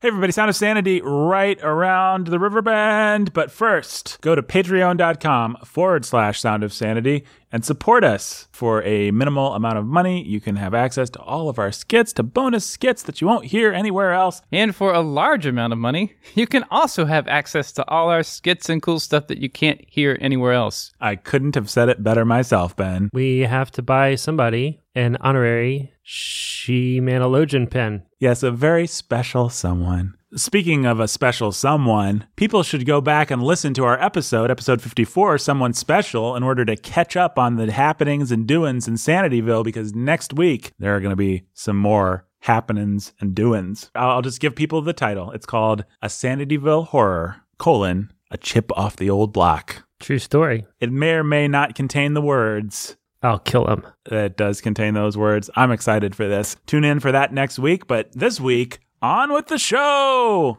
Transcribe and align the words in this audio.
Hey 0.00 0.10
everybody, 0.10 0.30
Sound 0.30 0.48
of 0.48 0.54
Sanity 0.54 1.00
right 1.02 1.58
around 1.60 2.28
the 2.28 2.38
river 2.38 2.62
bend. 2.62 3.32
But 3.32 3.50
first, 3.50 4.16
go 4.20 4.36
to 4.36 4.44
patreon.com 4.44 5.56
forward 5.64 6.04
slash 6.04 6.38
sound 6.40 6.62
of 6.62 6.72
sanity 6.72 7.24
and 7.50 7.64
support 7.64 8.04
us. 8.04 8.46
For 8.52 8.80
a 8.84 9.10
minimal 9.10 9.54
amount 9.54 9.76
of 9.76 9.86
money, 9.86 10.24
you 10.24 10.40
can 10.40 10.54
have 10.54 10.72
access 10.72 11.10
to 11.10 11.18
all 11.22 11.48
of 11.48 11.58
our 11.58 11.72
skits, 11.72 12.12
to 12.12 12.22
bonus 12.22 12.64
skits 12.64 13.02
that 13.02 13.20
you 13.20 13.26
won't 13.26 13.46
hear 13.46 13.72
anywhere 13.72 14.12
else. 14.12 14.40
And 14.52 14.72
for 14.72 14.94
a 14.94 15.00
large 15.00 15.46
amount 15.46 15.72
of 15.72 15.80
money, 15.80 16.14
you 16.36 16.46
can 16.46 16.64
also 16.70 17.04
have 17.06 17.26
access 17.26 17.72
to 17.72 17.88
all 17.88 18.08
our 18.08 18.22
skits 18.22 18.68
and 18.68 18.80
cool 18.80 19.00
stuff 19.00 19.26
that 19.26 19.38
you 19.38 19.50
can't 19.50 19.80
hear 19.84 20.16
anywhere 20.20 20.52
else. 20.52 20.92
I 21.00 21.16
couldn't 21.16 21.56
have 21.56 21.68
said 21.68 21.88
it 21.88 22.04
better 22.04 22.24
myself, 22.24 22.76
Ben. 22.76 23.10
We 23.12 23.40
have 23.40 23.72
to 23.72 23.82
buy 23.82 24.14
somebody 24.14 24.80
an 24.94 25.16
honorary 25.20 25.92
She-Manologian 26.04 27.68
pen. 27.68 28.04
Yes, 28.20 28.42
a 28.42 28.50
very 28.50 28.88
special 28.88 29.48
someone. 29.48 30.14
Speaking 30.34 30.84
of 30.84 30.98
a 30.98 31.06
special 31.06 31.52
someone, 31.52 32.26
people 32.34 32.64
should 32.64 32.84
go 32.84 33.00
back 33.00 33.30
and 33.30 33.40
listen 33.40 33.72
to 33.74 33.84
our 33.84 34.02
episode, 34.02 34.50
episode 34.50 34.82
54, 34.82 35.38
Someone 35.38 35.72
Special, 35.72 36.34
in 36.34 36.42
order 36.42 36.64
to 36.64 36.74
catch 36.74 37.16
up 37.16 37.38
on 37.38 37.54
the 37.54 37.70
happenings 37.70 38.32
and 38.32 38.44
doings 38.44 38.88
in 38.88 38.94
Sanityville 38.94 39.62
because 39.62 39.94
next 39.94 40.32
week 40.32 40.72
there 40.80 40.96
are 40.96 41.00
going 41.00 41.12
to 41.12 41.16
be 41.16 41.44
some 41.54 41.76
more 41.76 42.26
happenings 42.40 43.12
and 43.20 43.36
doings. 43.36 43.88
I'll, 43.94 44.20
just 44.20 44.40
give 44.40 44.56
people 44.56 44.82
the 44.82 44.92
title. 44.92 45.30
It's 45.30 45.46
called 45.46 45.84
A 46.02 46.08
Sanityville 46.08 46.88
Horror, 46.88 47.36
colon, 47.56 48.12
a 48.32 48.36
chip 48.36 48.76
off 48.76 48.96
the 48.96 49.10
old 49.10 49.32
block. 49.32 49.84
True 50.00 50.18
story. 50.18 50.66
It 50.80 50.90
may 50.90 51.12
or 51.12 51.24
may 51.24 51.46
not 51.46 51.76
contain 51.76 52.14
the 52.14 52.20
words 52.20 52.96
I'll 53.22 53.40
kill 53.40 53.66
him. 53.66 53.84
that 54.08 54.36
does 54.36 54.60
contain 54.60 54.94
those 54.94 55.16
words. 55.16 55.50
I'm 55.56 55.72
excited 55.72 56.14
for 56.14 56.28
this. 56.28 56.56
Tune 56.66 56.84
in 56.84 57.00
for 57.00 57.12
that 57.12 57.32
next 57.32 57.58
week, 57.58 57.86
but 57.86 58.12
this 58.12 58.40
week, 58.40 58.78
on 59.02 59.32
with 59.32 59.46
the 59.48 59.58
show! 59.58 60.58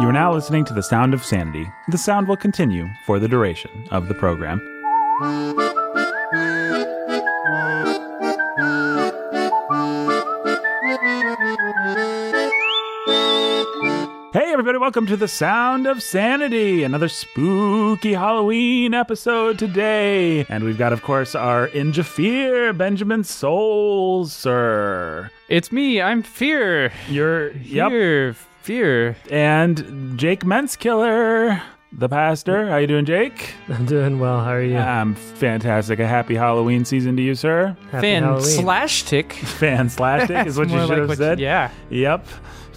You 0.00 0.08
are 0.08 0.12
now 0.12 0.32
listening 0.32 0.64
to 0.66 0.72
The 0.72 0.82
Sound 0.82 1.12
of 1.12 1.22
Sanity. 1.22 1.68
The 1.88 1.98
sound 1.98 2.26
will 2.28 2.36
continue 2.36 2.88
for 3.04 3.18
the 3.18 3.28
duration 3.28 3.70
of 3.90 4.08
the 4.08 4.14
program. 4.14 4.60
Welcome 14.90 15.06
to 15.06 15.16
the 15.16 15.28
Sound 15.28 15.86
of 15.86 16.02
Sanity, 16.02 16.82
another 16.82 17.06
spooky 17.08 18.12
Halloween 18.12 18.92
episode 18.92 19.56
today. 19.56 20.44
And 20.48 20.64
we've 20.64 20.76
got, 20.78 20.92
of 20.92 21.00
course, 21.02 21.36
our 21.36 21.66
In 21.66 21.92
Jafir, 21.92 22.76
Benjamin 22.76 23.22
Soul, 23.22 24.24
sir. 24.26 25.30
It's 25.48 25.70
me, 25.70 26.02
I'm 26.02 26.24
Fear. 26.24 26.92
You're, 27.08 27.52
yep. 27.58 27.90
Fear, 27.90 28.32
Fear. 28.62 29.16
And 29.30 30.18
Jake 30.18 30.40
Menskiller, 30.40 31.62
the 31.92 32.08
pastor. 32.08 32.68
How 32.68 32.78
you 32.78 32.88
doing, 32.88 33.04
Jake? 33.04 33.54
I'm 33.68 33.86
doing 33.86 34.18
well. 34.18 34.40
How 34.42 34.54
are 34.54 34.62
you? 34.62 34.76
I'm 34.76 35.14
fantastic. 35.14 36.00
A 36.00 36.06
happy 36.08 36.34
Halloween 36.34 36.84
season 36.84 37.14
to 37.16 37.22
you, 37.22 37.36
sir. 37.36 37.76
Happy 37.92 38.08
Fan 38.08 38.24
Halloween. 38.24 38.42
slash 38.44 39.04
tick. 39.04 39.34
Fan 39.34 39.88
slash 39.88 40.26
tick 40.26 40.48
is 40.48 40.58
what 40.58 40.68
you 40.70 40.80
should 40.80 40.88
like 40.88 40.98
have 40.98 41.08
what- 41.10 41.18
said. 41.18 41.38
Yeah. 41.38 41.70
Yep. 41.90 42.26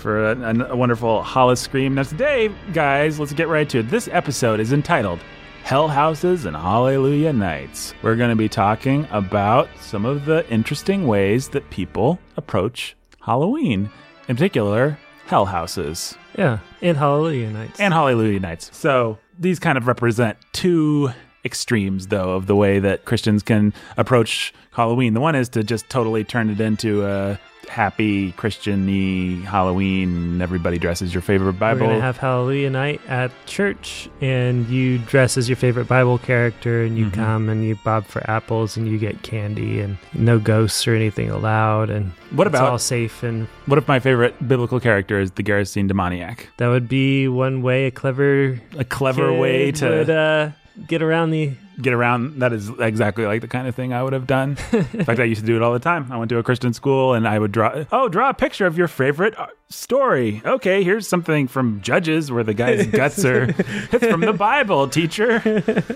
For 0.04 0.32
a, 0.34 0.70
a 0.70 0.76
wonderful 0.76 1.24
Hollis 1.24 1.62
scream. 1.62 1.96
Now, 1.96 2.04
today, 2.04 2.50
guys, 2.74 3.22
let's 3.22 3.32
get 3.32 3.48
right 3.48 3.70
to 3.70 3.80
it. 3.80 3.90
This 3.90 4.10
episode 4.12 4.60
is 4.60 4.74
entitled 4.74 5.22
Hell 5.64 5.88
Houses 5.88 6.44
and 6.44 6.58
Hallelujah 6.58 7.32
Nights. 7.32 7.94
We're 8.02 8.18
going 8.18 8.30
to 8.30 8.36
be 8.36 8.50
talking 8.50 9.08
about 9.12 9.70
some 9.80 10.04
of 10.06 10.26
the 10.26 10.46
interesting 10.52 11.08
ways 11.08 11.48
that 11.50 11.70
people 11.70 12.20
approach 12.36 12.98
Halloween, 13.22 13.90
in 14.28 14.36
particular, 14.36 15.00
hell 15.28 15.46
houses 15.46 16.18
Yeah, 16.38 16.60
and 16.82 16.98
Hallelujah 16.98 17.52
nights. 17.52 17.80
and 17.80 17.94
Hallelujah 17.94 18.42
Nights. 18.42 18.78
So 18.78 19.20
these 19.40 19.58
kind 19.58 19.78
of 19.78 19.88
represent 19.88 20.38
two 20.52 21.12
extremes, 21.46 22.08
though, 22.08 22.34
of 22.34 22.48
the 22.48 22.58
way 22.58 22.80
that 22.80 23.06
Christians 23.06 23.42
can 23.42 23.74
approach 23.96 24.54
Halloween. 24.72 25.14
The 25.14 25.22
one 25.22 25.36
is 25.36 25.48
to 25.50 25.64
just 25.64 25.90
totally 25.90 26.26
turn 26.26 26.50
it 26.50 26.60
into 26.60 27.06
a 27.06 27.40
happy 27.70 28.32
Christian-y 28.34 29.44
Halloween. 29.46 30.42
Everybody 30.42 30.78
dresses 30.78 31.14
your 31.14 31.22
favorite 31.22 31.54
Bible. 31.54 31.82
We're 31.88 31.94
gonna 31.94 32.02
have 32.02 32.18
Hallelujah 32.18 32.70
night 32.70 33.02
at 33.08 33.32
church, 33.46 34.10
and 34.22 34.68
you 34.70 34.98
dress 35.00 35.38
as 35.38 35.50
your 35.50 35.56
favorite 35.56 35.88
Bible 35.88 36.18
character, 36.18 36.84
and 36.84 36.98
you 36.98 37.06
Mhm. 37.08 37.14
come 37.14 37.50
and 37.50 37.66
you 37.66 37.78
bob 37.84 38.06
for 38.06 38.28
apples, 38.30 38.78
and 38.78 38.88
you 38.88 38.98
get 38.98 39.22
candy, 39.24 39.80
and 39.80 39.98
no 40.14 40.40
ghosts 40.40 40.88
or 40.88 40.96
anything 40.96 41.30
allowed, 41.30 41.90
and 41.90 42.12
what 42.32 42.48
it's 42.48 42.56
about 42.56 42.70
all 42.72 42.78
safe. 42.78 43.24
And 43.24 43.48
what 43.66 43.78
if 43.78 43.88
my 43.88 44.00
favorite 44.00 44.48
biblical 44.48 44.80
character 44.80 45.20
is 45.20 45.32
the 45.32 45.44
Gerasene 45.44 45.88
demoniac? 45.88 46.50
that 46.58 46.68
would 46.68 46.88
be 46.88 47.28
one 47.28 47.62
way 47.62 47.86
a 47.86 47.92
clever, 47.92 48.60
A 48.78 48.84
clever 48.84 49.32
way 49.34 49.72
to 49.74 49.90
would, 49.90 50.10
uh, 50.10 50.50
get 50.88 51.02
around 51.02 51.32
the. 51.32 51.54
get 51.82 51.94
around 51.94 52.40
that 52.40 52.54
is 52.54 52.70
exactly 52.80 53.26
like 53.26 53.42
the 53.42 53.48
kind 53.48 53.68
of 53.68 53.76
thing 53.76 53.94
I 53.94 54.04
would 54.04 54.14
have 54.14 54.28
done. 54.28 54.58
In 54.72 55.06
fact, 55.06 55.20
I 55.20 55.24
used 55.24 55.42
to 55.42 55.48
do 55.48 55.56
it 55.56 55.62
all 55.62 55.74
the 55.74 55.80
time. 55.80 56.12
I 56.12 56.18
went 56.18 56.30
to 56.30 56.38
a 56.38 56.44
Christian 56.44 56.74
school 56.74 57.14
and 57.14 57.28
I 57.28 57.40
would 57.40 57.52
draw, 57.52 57.86
oh, 57.92 58.10
draw 58.10 58.30
a 58.30 58.34
picture 58.34 58.66
of 58.66 58.78
your 58.78 58.88
favorite 58.88 59.38
uh, 59.38 59.48
story. 59.70 60.42
Okay, 60.46 60.84
here's 60.84 61.08
something 61.08 61.48
from 61.48 61.82
Judges 61.82 62.32
where 62.32 62.44
the 62.44 62.54
guy's 62.54 62.88
guts 62.92 63.24
are, 63.26 63.54
it's 63.58 64.06
from 64.06 64.22
the 64.22 64.34
Bible, 64.34 64.88
teacher. 64.88 65.42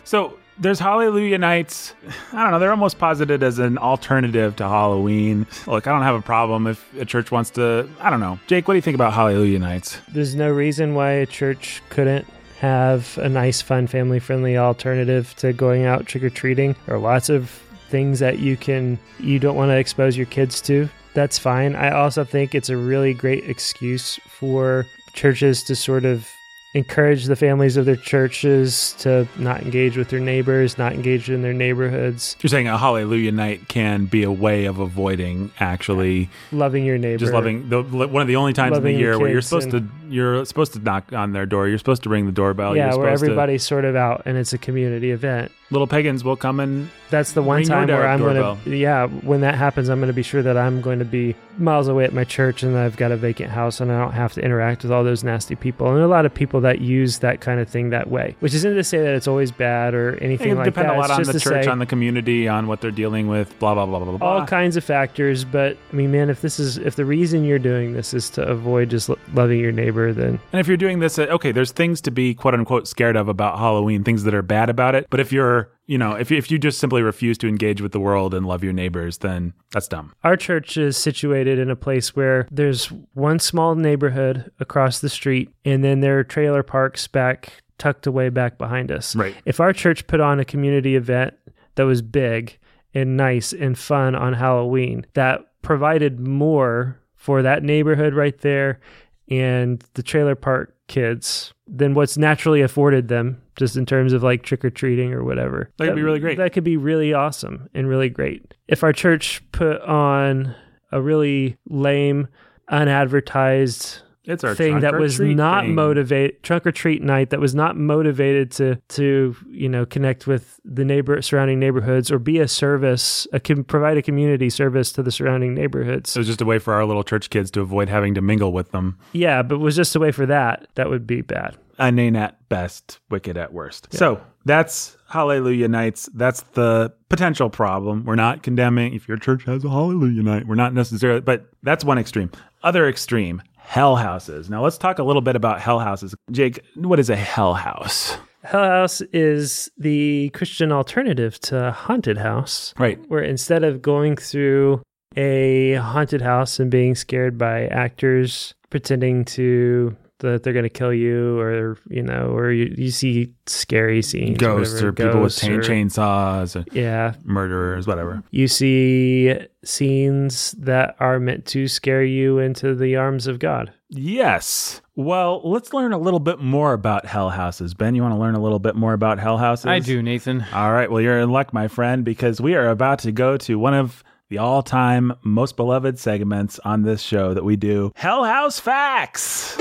So 0.03 0.38
there's 0.59 0.79
Hallelujah 0.79 1.38
nights. 1.38 1.94
I 2.33 2.41
don't 2.41 2.51
know, 2.51 2.59
they're 2.59 2.71
almost 2.71 2.97
posited 2.97 3.44
as 3.44 3.59
an 3.59 3.77
alternative 3.77 4.55
to 4.55 4.63
Halloween. 4.67 5.45
Look, 5.67 5.85
I 5.85 5.91
don't 5.91 6.01
have 6.01 6.15
a 6.15 6.21
problem 6.21 6.65
if 6.67 6.94
a 6.97 7.05
church 7.05 7.31
wants 7.31 7.51
to, 7.51 7.88
I 7.99 8.09
don't 8.09 8.19
know. 8.19 8.39
Jake, 8.47 8.67
what 8.67 8.73
do 8.73 8.77
you 8.77 8.81
think 8.81 8.95
about 8.95 9.13
Hallelujah 9.13 9.59
nights? 9.59 9.99
There's 10.11 10.33
no 10.35 10.49
reason 10.49 10.95
why 10.95 11.11
a 11.11 11.25
church 11.25 11.81
couldn't 11.89 12.25
have 12.59 13.18
a 13.19 13.29
nice, 13.29 13.62
fun, 13.62 13.88
family 13.88 14.19
friendly 14.19 14.57
alternative 14.57 15.35
to 15.38 15.53
going 15.53 15.85
out 15.85 16.06
trick 16.06 16.23
or 16.23 16.29
treating. 16.29 16.75
There 16.85 16.95
are 16.95 17.00
lots 17.00 17.29
of 17.29 17.50
things 17.90 18.19
that 18.19 18.40
you 18.40 18.57
can 18.57 19.00
you 19.19 19.40
don't 19.40 19.56
want 19.56 19.69
to 19.69 19.78
expose 19.78 20.18
your 20.18 20.25
kids 20.25 20.62
to. 20.62 20.90
That's 21.13 21.38
fine. 21.38 21.75
I 21.75 21.91
also 21.91 22.23
think 22.23 22.53
it's 22.53 22.69
a 22.69 22.78
really 22.78 23.13
great 23.13 23.50
excuse 23.50 24.19
for 24.28 24.85
churches 25.13 25.63
to 25.63 25.75
sort 25.75 26.06
of 26.06 26.28
encourage 26.73 27.25
the 27.25 27.35
families 27.35 27.75
of 27.75 27.85
their 27.85 27.95
churches 27.95 28.94
to 29.00 29.28
not 29.38 29.63
engage 29.63 29.97
with 29.97 30.09
their 30.09 30.19
neighbors, 30.19 30.78
not 30.78 30.94
engage 30.94 31.29
in 31.29 31.41
their 31.41 31.53
neighborhoods, 31.53 32.35
You're 32.41 32.50
saying 32.50 32.68
a 32.68 32.78
Hallelujah 32.78 33.31
night 33.31 33.68
can 33.68 34.06
be 34.06 34.24
a 34.24 34.31
way 34.31 34.66
of 34.66 34.78
avoiding 34.78 35.51
actually 35.59 36.29
loving 36.51 36.85
your 36.85 36.97
neighbor. 36.97 37.18
just 37.18 37.34
loving 37.34 37.69
the 37.69 37.81
one 37.81 38.22
of 38.22 38.28
the 38.28 38.35
only 38.35 38.53
times 38.53 38.78
in 38.78 38.84
the 38.84 38.91
year 38.91 39.18
where 39.18 39.29
you're 39.29 39.41
supposed 39.41 39.72
to 39.72 39.79
you're 40.09 40.44
supposed 40.45 40.73
to 40.73 40.79
knock 40.79 41.12
on 41.13 41.31
their 41.34 41.45
door. 41.45 41.68
You're 41.68 41.78
supposed 41.78 42.03
to 42.03 42.09
ring 42.09 42.25
the 42.25 42.31
doorbell. 42.31 42.75
yeah, 42.75 42.90
you're 42.91 43.00
where 43.00 43.07
supposed 43.09 43.22
to- 43.22 43.25
everybody's 43.31 43.63
sort 43.63 43.85
of 43.85 43.95
out 43.95 44.23
and 44.25 44.38
it's 44.38 44.53
a 44.53 44.57
community 44.57 45.12
event. 45.12 45.51
little 45.69 45.88
pagans 45.88 46.23
will 46.23 46.38
come 46.38 46.59
and 46.62 46.90
That's 47.09 47.34
the 47.34 47.41
one 47.41 47.63
time 47.63 47.88
where 47.90 48.07
I'm 48.07 48.19
going 48.19 48.57
to, 48.63 48.75
yeah, 48.78 49.07
when 49.07 49.41
that 49.41 49.56
happens, 49.56 49.90
I'm 49.90 50.00
going 50.00 50.07
to 50.07 50.13
be 50.13 50.23
sure 50.23 50.41
that 50.41 50.57
I'm 50.57 50.79
going 50.81 51.00
to 51.00 51.06
be 51.06 51.35
miles 51.57 51.88
away 51.90 52.03
at 52.06 52.13
my 52.13 52.23
church 52.23 52.63
and 52.63 52.78
I've 52.78 52.95
got 52.95 53.12
a 53.12 53.18
vacant 53.18 53.50
house 53.50 53.81
and 53.81 53.91
I 53.91 54.00
don't 54.00 54.12
have 54.13 54.31
to 54.34 54.41
interact 54.41 54.84
with 54.84 54.91
all 54.94 55.03
those 55.03 55.23
nasty 55.23 55.56
people. 55.56 55.88
And 55.88 55.95
there 55.95 56.03
are 56.03 56.06
a 56.06 56.09
lot 56.09 56.25
of 56.25 56.34
people 56.34 56.62
that 56.62 56.79
use 56.79 57.19
that 57.19 57.41
kind 57.41 57.59
of 57.59 57.68
thing 57.68 57.89
that 57.89 58.09
way, 58.09 58.35
which 58.39 58.53
isn't 58.53 58.75
to 58.75 58.84
say 58.84 59.00
that 59.00 59.13
it's 59.16 59.28
always 59.28 59.51
bad 59.51 59.94
or 59.94 60.16
anything 60.22 60.56
like 60.56 60.66
depend 60.66 60.89
that. 60.89 60.95
a 60.95 61.00
lot 61.00 61.09
it's 61.19 61.28
on 61.28 61.34
the 61.34 61.39
church, 61.39 61.66
say 61.66 61.69
on 61.69 61.79
the 61.79 61.85
community, 61.85 62.47
on 62.47 62.68
what 62.68 62.79
they're 62.81 62.91
dealing 62.91 63.28
with. 63.28 63.57
Blah 63.59 63.74
blah 63.74 63.85
blah 63.85 64.00
blah 64.00 64.18
blah. 64.18 64.28
all 64.28 64.45
kinds 64.45 64.78
of 64.78 64.84
factors. 64.84 65.44
But 65.44 65.78
I 65.91 65.95
mean, 65.95 66.12
man, 66.12 66.29
if 66.29 66.41
this 66.41 66.59
is, 66.59 66.78
if 66.78 66.95
the 66.95 67.06
reason 67.06 67.44
you're 67.44 67.59
doing 67.59 67.94
this 67.94 68.13
is 68.13 68.29
to 68.31 68.44
avoid 68.47 68.89
just 68.89 69.09
lo- 69.09 69.18
loving 69.34 69.59
your 69.59 69.72
neighbor, 69.72 69.97
then 70.13 70.40
And 70.52 70.59
if 70.59 70.68
you're 70.68 70.78
doing 70.78 71.00
this, 71.00 71.19
uh, 71.19 71.24
okay, 71.24 71.52
there's 71.52 71.72
things 71.72 72.02
to 72.02 72.12
be 72.12 72.34
quote 72.34 72.53
unquote 72.53 72.88
scared 72.88 73.16
of 73.16 73.28
about 73.28 73.58
Halloween, 73.58 74.03
things 74.03 74.24
that 74.24 74.34
are 74.34 74.41
bad 74.41 74.69
about 74.69 74.96
it. 74.96 75.08
But 75.09 75.19
if 75.19 75.31
you're, 75.31 75.72
you 75.85 75.97
know, 75.97 76.13
if, 76.13 76.31
if 76.31 76.52
you 76.52 76.58
just 76.58 76.80
simply 76.80 77.02
refuse 77.02 77.38
to 77.40 77.47
engage 77.47 77.81
with 77.81 77.91
the 77.91 78.00
world 78.00 78.34
and 78.34 78.46
love 78.46 78.63
your 78.63 78.74
neighbors, 78.74 79.19
then 79.19 79.53
that's 79.72 79.88
dumb. 79.88 80.13
Our 80.24 80.38
church 80.38 80.78
is 80.78 80.97
situated 80.97 81.60
in 81.60 81.69
a 81.69 81.75
place 81.75 82.16
where 82.16 82.48
there's 82.51 82.86
one 83.13 83.39
small 83.39 83.75
neighborhood 83.75 84.51
across 84.60 85.00
the 85.00 85.10
street, 85.10 85.54
and 85.66 85.83
then 85.83 86.01
there 86.01 86.19
are 86.19 86.24
trailer 86.24 86.63
parks 86.63 87.07
back 87.07 87.63
tucked 87.77 88.07
away 88.07 88.30
back 88.30 88.57
behind 88.57 88.92
us. 88.92 89.16
Right. 89.16 89.36
If 89.45 89.60
our 89.60 89.74
church 89.74 90.07
put 90.07 90.19
on 90.19 90.39
a 90.39 90.45
community 90.45 90.95
event 90.95 91.36
that 91.75 91.83
was 91.83 92.01
big 92.01 92.57
and 92.94 93.16
nice 93.16 93.54
and 93.54 93.77
fun 93.77 94.16
on 94.16 94.33
Halloween, 94.33 95.06
that 95.13 95.45
provided 95.62 96.19
more 96.19 97.00
for 97.16 97.42
that 97.42 97.63
neighborhood 97.63 98.13
right 98.13 98.38
there 98.39 98.80
and 99.29 99.83
the 99.94 100.03
trailer 100.03 100.35
park 100.35 100.75
kids 100.88 101.53
than 101.68 101.94
what's 101.94 102.18
naturally 102.18 102.62
afforded 102.62 103.07
them 103.09 103.41
just 103.57 103.75
in 103.75 103.85
terms 103.85 104.13
of 104.13 104.24
like 104.24 104.44
trick 104.44 104.63
or 104.63 104.69
treating 104.69 105.13
or 105.13 105.24
whatever. 105.24 105.69
That 105.77 105.88
could 105.88 105.95
be 105.95 106.03
really 106.03 106.19
great. 106.19 106.38
That 106.38 106.53
could 106.53 106.63
be 106.63 106.77
really 106.77 107.13
awesome 107.13 107.69
and 107.74 107.89
really 107.89 108.09
great. 108.09 108.53
If 108.68 108.83
our 108.83 108.94
church 108.94 109.41
put 109.51 109.81
on 109.81 110.56
a 110.91 111.01
really 111.01 111.57
lame, 111.68 112.27
unadvertised 112.69 114.01
It's 114.27 114.44
our 114.44 114.53
thing 114.53 114.81
that 114.81 115.00
was 115.00 115.19
not 115.19 115.63
thing. 115.63 115.74
motivate 115.75 116.44
trunk 116.44 116.68
or 116.68 116.71
treat 116.71 117.01
night 117.01 117.29
that 117.31 117.39
was 117.39 117.56
not 117.56 117.77
motivated 117.77 118.51
to 118.51 118.75
to 118.89 119.35
you 119.50 119.69
know 119.69 119.85
connect 119.85 120.27
with 120.27 120.59
the 120.65 120.83
neighbor 120.85 121.21
surrounding 121.21 121.59
neighborhoods 121.59 122.12
or 122.12 122.19
be 122.19 122.39
a 122.39 122.47
service 122.47 123.25
a 123.33 123.39
com- 123.39 123.63
provide 123.63 123.97
a 123.97 124.01
community 124.01 124.50
service 124.50 124.91
to 124.91 125.01
the 125.01 125.12
surrounding 125.12 125.53
neighborhoods 125.53 126.15
It 126.15 126.19
was 126.19 126.27
just 126.27 126.41
a 126.41 126.45
way 126.45 126.59
for 126.59 126.74
our 126.74 126.85
little 126.85 127.03
church 127.03 127.29
kids 127.29 127.50
to 127.51 127.62
avoid 127.62 127.88
having 127.89 128.13
to 128.15 128.21
mingle 128.21 128.51
with 128.51 128.71
them. 128.71 128.97
yeah 129.13 129.41
but 129.41 129.56
it 129.56 129.62
was 129.62 129.75
just 129.75 129.95
a 129.95 130.00
way 130.00 130.12
for 130.12 130.25
that 130.25 130.68
that 130.75 130.89
would 130.89 131.07
be 131.07 131.21
bad 131.21 131.56
Inane 131.80 132.15
at 132.15 132.50
best, 132.50 133.00
wicked 133.12 133.38
at 133.38 133.53
worst. 133.53 133.94
So 133.94 134.19
that's 134.45 134.97
Hallelujah 135.09 135.68
nights. 135.68 136.09
That's 136.12 136.41
the 136.53 136.91
potential 137.07 137.51
problem. 137.51 138.03
We're 138.03 138.15
not 138.15 138.41
condemning 138.41 138.95
if 138.95 139.07
your 139.07 139.18
church 139.18 139.44
has 139.45 139.63
a 139.63 139.69
Hallelujah 139.69 140.23
night. 140.23 140.47
We're 140.47 140.56
not 140.56 140.73
necessarily, 140.73 141.21
but 141.21 141.45
that's 141.62 141.85
one 141.85 142.00
extreme. 142.00 142.31
Other 142.63 142.89
extreme, 142.89 143.44
hell 143.68 143.98
houses. 143.98 144.50
Now 144.50 144.64
let's 144.64 144.78
talk 144.78 144.98
a 144.98 145.04
little 145.04 145.22
bit 145.22 145.36
about 145.36 145.60
hell 145.60 145.80
houses. 145.80 146.16
Jake, 146.31 146.62
what 146.75 147.00
is 147.00 147.10
a 147.10 147.16
hell 147.18 147.54
house? 147.54 148.18
Hell 148.44 148.64
House 148.64 149.02
is 149.12 149.69
the 149.78 150.30
Christian 150.30 150.72
alternative 150.72 151.38
to 151.42 151.72
Haunted 151.72 152.18
House, 152.18 152.74
Right. 152.80 152.98
where 153.10 153.22
instead 153.22 153.66
of 153.66 153.81
going 153.81 154.16
through 154.16 154.81
a 155.18 155.74
haunted 155.74 156.22
house 156.22 156.58
and 156.58 156.72
being 156.72 156.96
scared 156.96 157.38
by 157.38 157.68
actors 157.68 158.54
pretending 158.69 159.25
to 159.25 159.98
that 160.19 160.44
they're 160.44 160.54
going 160.54 160.64
to 160.64 160.69
kill 160.69 160.94
you, 160.94 161.40
or 161.40 161.78
you 161.90 162.02
know, 162.02 162.28
or 162.30 162.52
you, 162.52 162.74
you 162.78 162.90
see 162.92 163.34
scary 163.46 164.02
scenes, 164.02 164.38
Ghosts 164.38 164.74
whatever, 164.75 164.88
or 164.90 164.94
people 164.94 165.22
with 165.22 165.44
or- 165.44 165.60
chainsaws, 165.62 166.56
or 166.56 166.66
Yeah, 166.72 167.14
murderers, 167.24 167.86
whatever. 167.88 168.24
you 168.31 168.48
see 168.48 169.38
scenes 169.64 170.52
that 170.54 170.96
are 171.00 171.19
meant 171.19 171.46
to 171.48 171.68
scare 171.68 172.04
you 172.04 172.40
into 172.40 172.74
the 172.75 172.96
arms 172.96 173.28
of 173.28 173.40
God. 173.40 173.72
Yes. 173.90 174.81
Well, 174.96 175.42
let's 175.44 175.74
learn 175.74 175.94
a 175.94 175.98
little 175.98 176.19
bit 176.19 176.40
more 176.40 176.74
about 176.74 177.06
hell 177.06 177.30
houses. 177.30 177.74
Ben, 177.74 177.94
you 177.96 178.02
want 178.02 178.14
to 178.14 178.19
learn 178.19 178.36
a 178.36 178.42
little 178.42 178.60
bit 178.60 178.75
more 178.75 178.94
about 178.94 179.19
hell 179.19 179.38
houses? 179.38 179.68
I 179.68 179.80
do, 179.80 180.02
Nathan. 180.02 180.44
All 180.54 180.72
right. 180.74 180.90
Well, 180.92 181.02
you're 181.02 181.19
in 181.19 181.30
luck, 181.30 181.54
my 181.54 181.68
friend, 181.68 182.04
because 182.04 182.42
we 182.42 182.56
are 182.56 182.68
about 182.69 183.00
to 183.00 183.12
go 183.12 183.38
to 183.38 183.60
one 183.60 183.74
of 183.75 184.04
the 184.29 184.38
all 184.38 184.62
time 184.62 185.13
most 185.24 185.56
beloved 185.56 185.97
segments 185.97 186.59
on 186.59 186.83
this 186.83 187.01
show 187.01 187.33
that 187.33 187.44
we 187.44 187.56
do 187.56 187.91
Hell 187.95 188.24
House 188.24 188.59
Facts. 188.59 189.56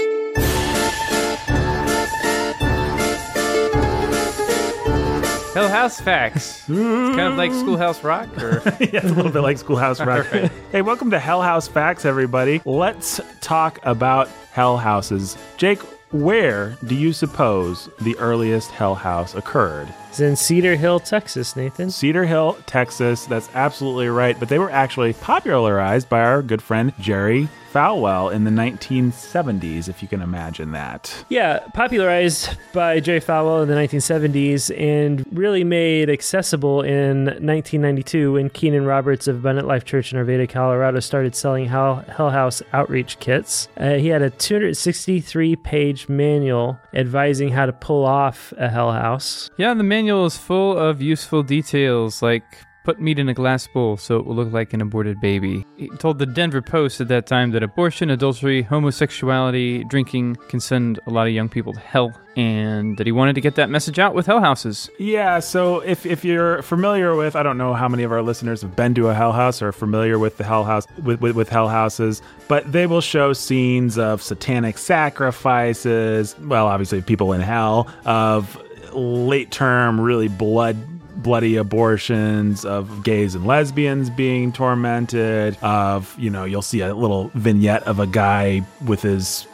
Hell 5.55 5.69
House 5.69 6.01
Facts. 6.01 6.65
It's 6.69 7.17
kind 7.17 7.33
of 7.33 7.37
like 7.37 7.53
Schoolhouse 7.53 8.03
Rock, 8.05 8.29
or 8.43 8.61
yeah, 8.81 9.01
it's 9.01 9.05
a 9.05 9.15
little 9.15 9.33
bit 9.33 9.41
like 9.41 9.57
Schoolhouse 9.59 10.01
Rock. 10.01 10.27
Hey, 10.73 10.83
welcome 10.83 11.11
to 11.13 11.19
Hell 11.19 11.41
House 11.41 11.67
Facts, 11.69 12.05
everybody. 12.05 12.61
Let's 12.65 13.21
talk 13.41 13.79
about 13.85 14.29
hell 14.53 14.77
houses. 14.77 15.39
Jake, 15.57 15.79
where 16.11 16.77
do 16.87 16.95
you 16.95 17.13
suppose 17.13 17.89
the 18.03 18.17
earliest 18.19 18.71
hell 18.73 18.95
house 18.97 19.35
occurred? 19.35 19.89
It's 20.17 20.23
in 20.23 20.35
Cedar 20.35 20.77
Hill, 20.77 20.99
Texas, 20.99 21.57
Nathan. 21.57 21.91
Cedar 21.91 22.25
Hill, 22.25 22.57
Texas. 22.65 23.27
That's 23.27 23.51
absolutely 23.53 24.09
right. 24.09 24.41
But 24.41 24.49
they 24.49 24.59
were 24.59 24.71
actually 24.71 25.13
popularized 25.13 26.09
by 26.09 26.21
our 26.21 26.41
good 26.41 26.63
friend 26.63 26.95
Jerry 26.99 27.51
Falwell 27.77 28.33
in 28.33 28.45
the 28.45 28.51
1970s, 28.51 29.87
if 29.87 30.01
you 30.01 30.09
can 30.09 30.23
imagine 30.23 30.73
that. 30.73 31.27
Yeah, 31.29 31.59
popularized 31.75 32.57
by 32.73 33.01
Jerry 33.01 33.21
Falwell 33.21 33.63
in 33.63 33.69
the 33.69 33.75
1970s 33.75 34.75
and 34.81 35.27
really 35.31 35.63
made 35.63 36.09
accessible 36.09 36.81
in 36.81 37.27
1992 37.27 38.33
when 38.33 38.49
Keenan 38.49 38.87
Roberts 38.87 39.29
of 39.29 39.37
Abundant 39.37 39.69
Life 39.69 39.85
Church 39.85 40.11
in 40.11 40.19
Arvada, 40.19 40.49
Colorado 40.49 41.01
started 41.01 41.35
selling 41.35 41.67
Hell, 41.67 41.97
Hell 42.09 42.31
House 42.31 42.63
outreach 42.73 43.19
kits. 43.19 43.69
Uh, 43.77 43.97
he 43.97 44.09
had 44.09 44.23
a 44.23 44.31
263 44.31 45.57
page 45.57 46.09
manual 46.09 46.79
advising 46.95 47.51
how 47.51 47.67
to 47.67 47.75
pull 47.75 48.07
off 48.07 48.55
a 48.57 48.71
Hell 48.71 48.93
House. 48.93 49.51
yeah, 49.59 49.75
the 49.75 49.83
manual 49.83 50.06
is 50.09 50.37
full 50.37 50.77
of 50.79 51.03
useful 51.03 51.43
details 51.43 52.23
like 52.23 52.45
put 52.87 53.01
meat 53.01 53.19
in 53.19 53.29
a 53.29 53.35
glass 53.35 53.67
bowl 53.67 53.97
so 53.97 54.17
it 54.17 54.25
will 54.25 54.37
look 54.37 54.53
like 54.53 54.73
an 54.73 54.81
aborted 54.81 55.21
baby. 55.21 55.67
He 55.77 55.89
told 55.99 56.21
the 56.21 56.25
Denver 56.25 56.63
Post 56.63 57.01
at 57.01 57.09
that 57.09 57.27
time 57.27 57.51
that 57.51 57.65
abortion, 57.65 58.11
adultery, 58.11 58.63
homosexuality, 58.63 59.83
drinking 59.89 60.37
can 60.49 60.61
send 60.61 61.01
a 61.05 61.11
lot 61.11 61.27
of 61.27 61.33
young 61.33 61.49
people 61.49 61.73
to 61.73 61.81
hell, 61.81 62.13
and 62.37 62.97
that 62.97 63.05
he 63.05 63.13
wanted 63.13 63.35
to 63.35 63.41
get 63.41 63.57
that 63.57 63.71
message 63.71 63.99
out 63.99 64.15
with 64.15 64.27
hell 64.27 64.39
houses. 64.39 64.89
Yeah, 65.01 65.41
so 65.41 65.81
if, 65.81 66.07
if 66.07 66.25
you're 66.25 66.63
familiar 66.63 67.17
with, 67.17 67.35
I 67.35 67.43
don't 67.43 67.59
know 67.59 67.75
how 67.75 67.89
many 67.89 68.05
of 68.05 68.13
our 68.13 68.23
listeners 68.23 68.63
have 68.63 68.77
been 68.77 68.95
to 68.95 69.09
a 69.09 69.15
hell 69.15 69.33
house 69.33 69.61
or 69.61 69.69
are 69.69 69.73
familiar 69.73 70.17
with 70.17 70.37
the 70.37 70.45
hell 70.45 70.63
house 70.63 70.87
with, 71.03 71.21
with, 71.21 71.35
with 71.35 71.49
hell 71.49 71.67
houses, 71.67 72.23
but 72.47 72.71
they 72.71 72.87
will 72.87 73.01
show 73.01 73.33
scenes 73.33 73.99
of 73.99 74.23
satanic 74.23 74.79
sacrifices. 74.79 76.39
Well, 76.39 76.69
obviously 76.69 77.03
people 77.03 77.33
in 77.33 77.41
hell 77.41 77.89
of 78.05 78.63
late 78.93 79.51
term, 79.51 80.01
really 80.01 80.29
blood 80.29 80.77
bloody 81.17 81.57
abortions 81.57 82.65
of 82.67 83.03
gays 83.03 83.35
and 83.35 83.47
lesbians 83.47 84.11
being 84.11 84.53
tormented 84.53 85.57
of 85.63 86.15
you 86.19 86.29
know 86.29 86.45
you'll 86.45 86.61
see 86.61 86.83
a 86.83 86.95
little 86.95 87.31
vignette 87.35 87.83
of 87.85 87.99
a 87.99 88.07
guy 88.07 88.63
with 88.85 89.01
his 89.01 89.47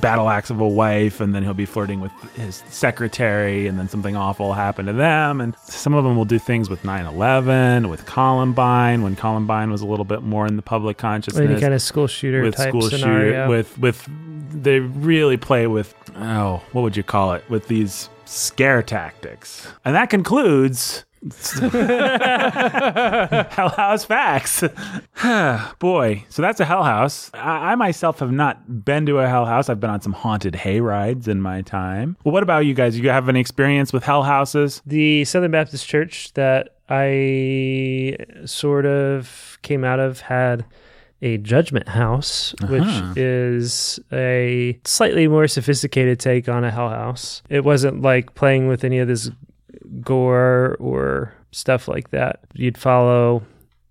battle 0.00 0.28
axe 0.28 0.50
of 0.50 0.60
a 0.60 0.68
wife 0.68 1.20
and 1.20 1.34
then 1.34 1.42
he'll 1.42 1.54
be 1.54 1.64
flirting 1.64 2.00
with 2.00 2.12
his 2.34 2.62
secretary 2.68 3.66
and 3.66 3.78
then 3.78 3.88
something 3.88 4.16
awful 4.16 4.48
will 4.48 4.52
happen 4.54 4.86
to 4.86 4.92
them. 4.92 5.40
And 5.40 5.56
some 5.64 5.94
of 5.94 6.04
them 6.04 6.16
will 6.16 6.24
do 6.24 6.38
things 6.38 6.68
with 6.68 6.82
9-11 6.82 7.88
with 7.88 8.06
columbine 8.06 9.02
when 9.02 9.16
columbine 9.16 9.70
was 9.70 9.80
a 9.80 9.86
little 9.86 10.04
bit 10.04 10.22
more 10.22 10.46
in 10.46 10.56
the 10.56 10.62
public 10.62 10.98
consciousness. 10.98 11.48
Any 11.48 11.60
kind 11.60 11.74
of 11.74 11.82
school 11.82 12.06
shooter 12.06 12.42
with 12.42 12.56
type 12.56 12.68
school 12.68 12.82
scenario. 12.82 13.32
shooter 13.32 13.48
with 13.48 13.78
with 13.78 14.08
they 14.50 14.80
really 14.80 15.36
play 15.36 15.66
with 15.66 15.94
oh 16.16 16.62
what 16.72 16.82
would 16.82 16.96
you 16.96 17.02
call 17.02 17.32
it? 17.32 17.48
With 17.48 17.68
these 17.68 18.08
scare 18.28 18.82
tactics 18.82 19.66
and 19.84 19.94
that 19.94 20.10
concludes 20.10 21.04
Hell 21.60 21.80
House 23.70 24.04
facts. 24.04 24.62
Boy, 25.80 26.24
so 26.28 26.42
that's 26.42 26.60
a 26.60 26.64
Hell 26.64 26.84
House. 26.84 27.32
I, 27.34 27.72
I 27.72 27.74
myself 27.74 28.20
have 28.20 28.30
not 28.30 28.84
been 28.84 29.04
to 29.06 29.18
a 29.18 29.28
Hell 29.28 29.44
House. 29.44 29.68
I've 29.68 29.80
been 29.80 29.90
on 29.90 30.00
some 30.00 30.12
haunted 30.12 30.54
hay 30.54 30.80
rides 30.80 31.26
in 31.26 31.42
my 31.42 31.62
time. 31.62 32.16
Well, 32.22 32.32
what 32.32 32.44
about 32.44 32.66
you 32.66 32.74
guys? 32.74 32.96
You 32.96 33.10
have 33.10 33.28
any 33.28 33.40
experience 33.40 33.92
with 33.92 34.04
Hell 34.04 34.22
Houses? 34.22 34.80
the 34.86 35.24
Southern 35.24 35.50
Baptist 35.50 35.88
Church 35.88 36.32
that 36.34 36.76
I 36.88 38.16
sort 38.44 38.86
of 38.86 39.58
came 39.62 39.82
out 39.82 39.98
of 39.98 40.20
had 40.20 40.64
a 41.22 41.38
judgment 41.38 41.88
house, 41.88 42.54
Uh-huh. 42.62 42.72
which 42.74 43.16
is 43.18 43.98
a 44.12 44.78
slightly 44.84 45.26
more 45.28 45.48
sophisticated 45.48 46.20
take 46.20 46.48
on 46.48 46.64
a 46.64 46.70
hell 46.70 46.90
house. 46.90 47.42
It 47.48 47.64
wasn't 47.64 48.02
like 48.02 48.34
playing 48.34 48.68
with 48.68 48.84
any 48.84 48.98
of 48.98 49.08
this 49.08 49.30
gore 50.02 50.76
or 50.78 51.34
stuff 51.50 51.88
like 51.88 52.10
that. 52.10 52.40
You'd 52.54 52.78
follow 52.78 53.42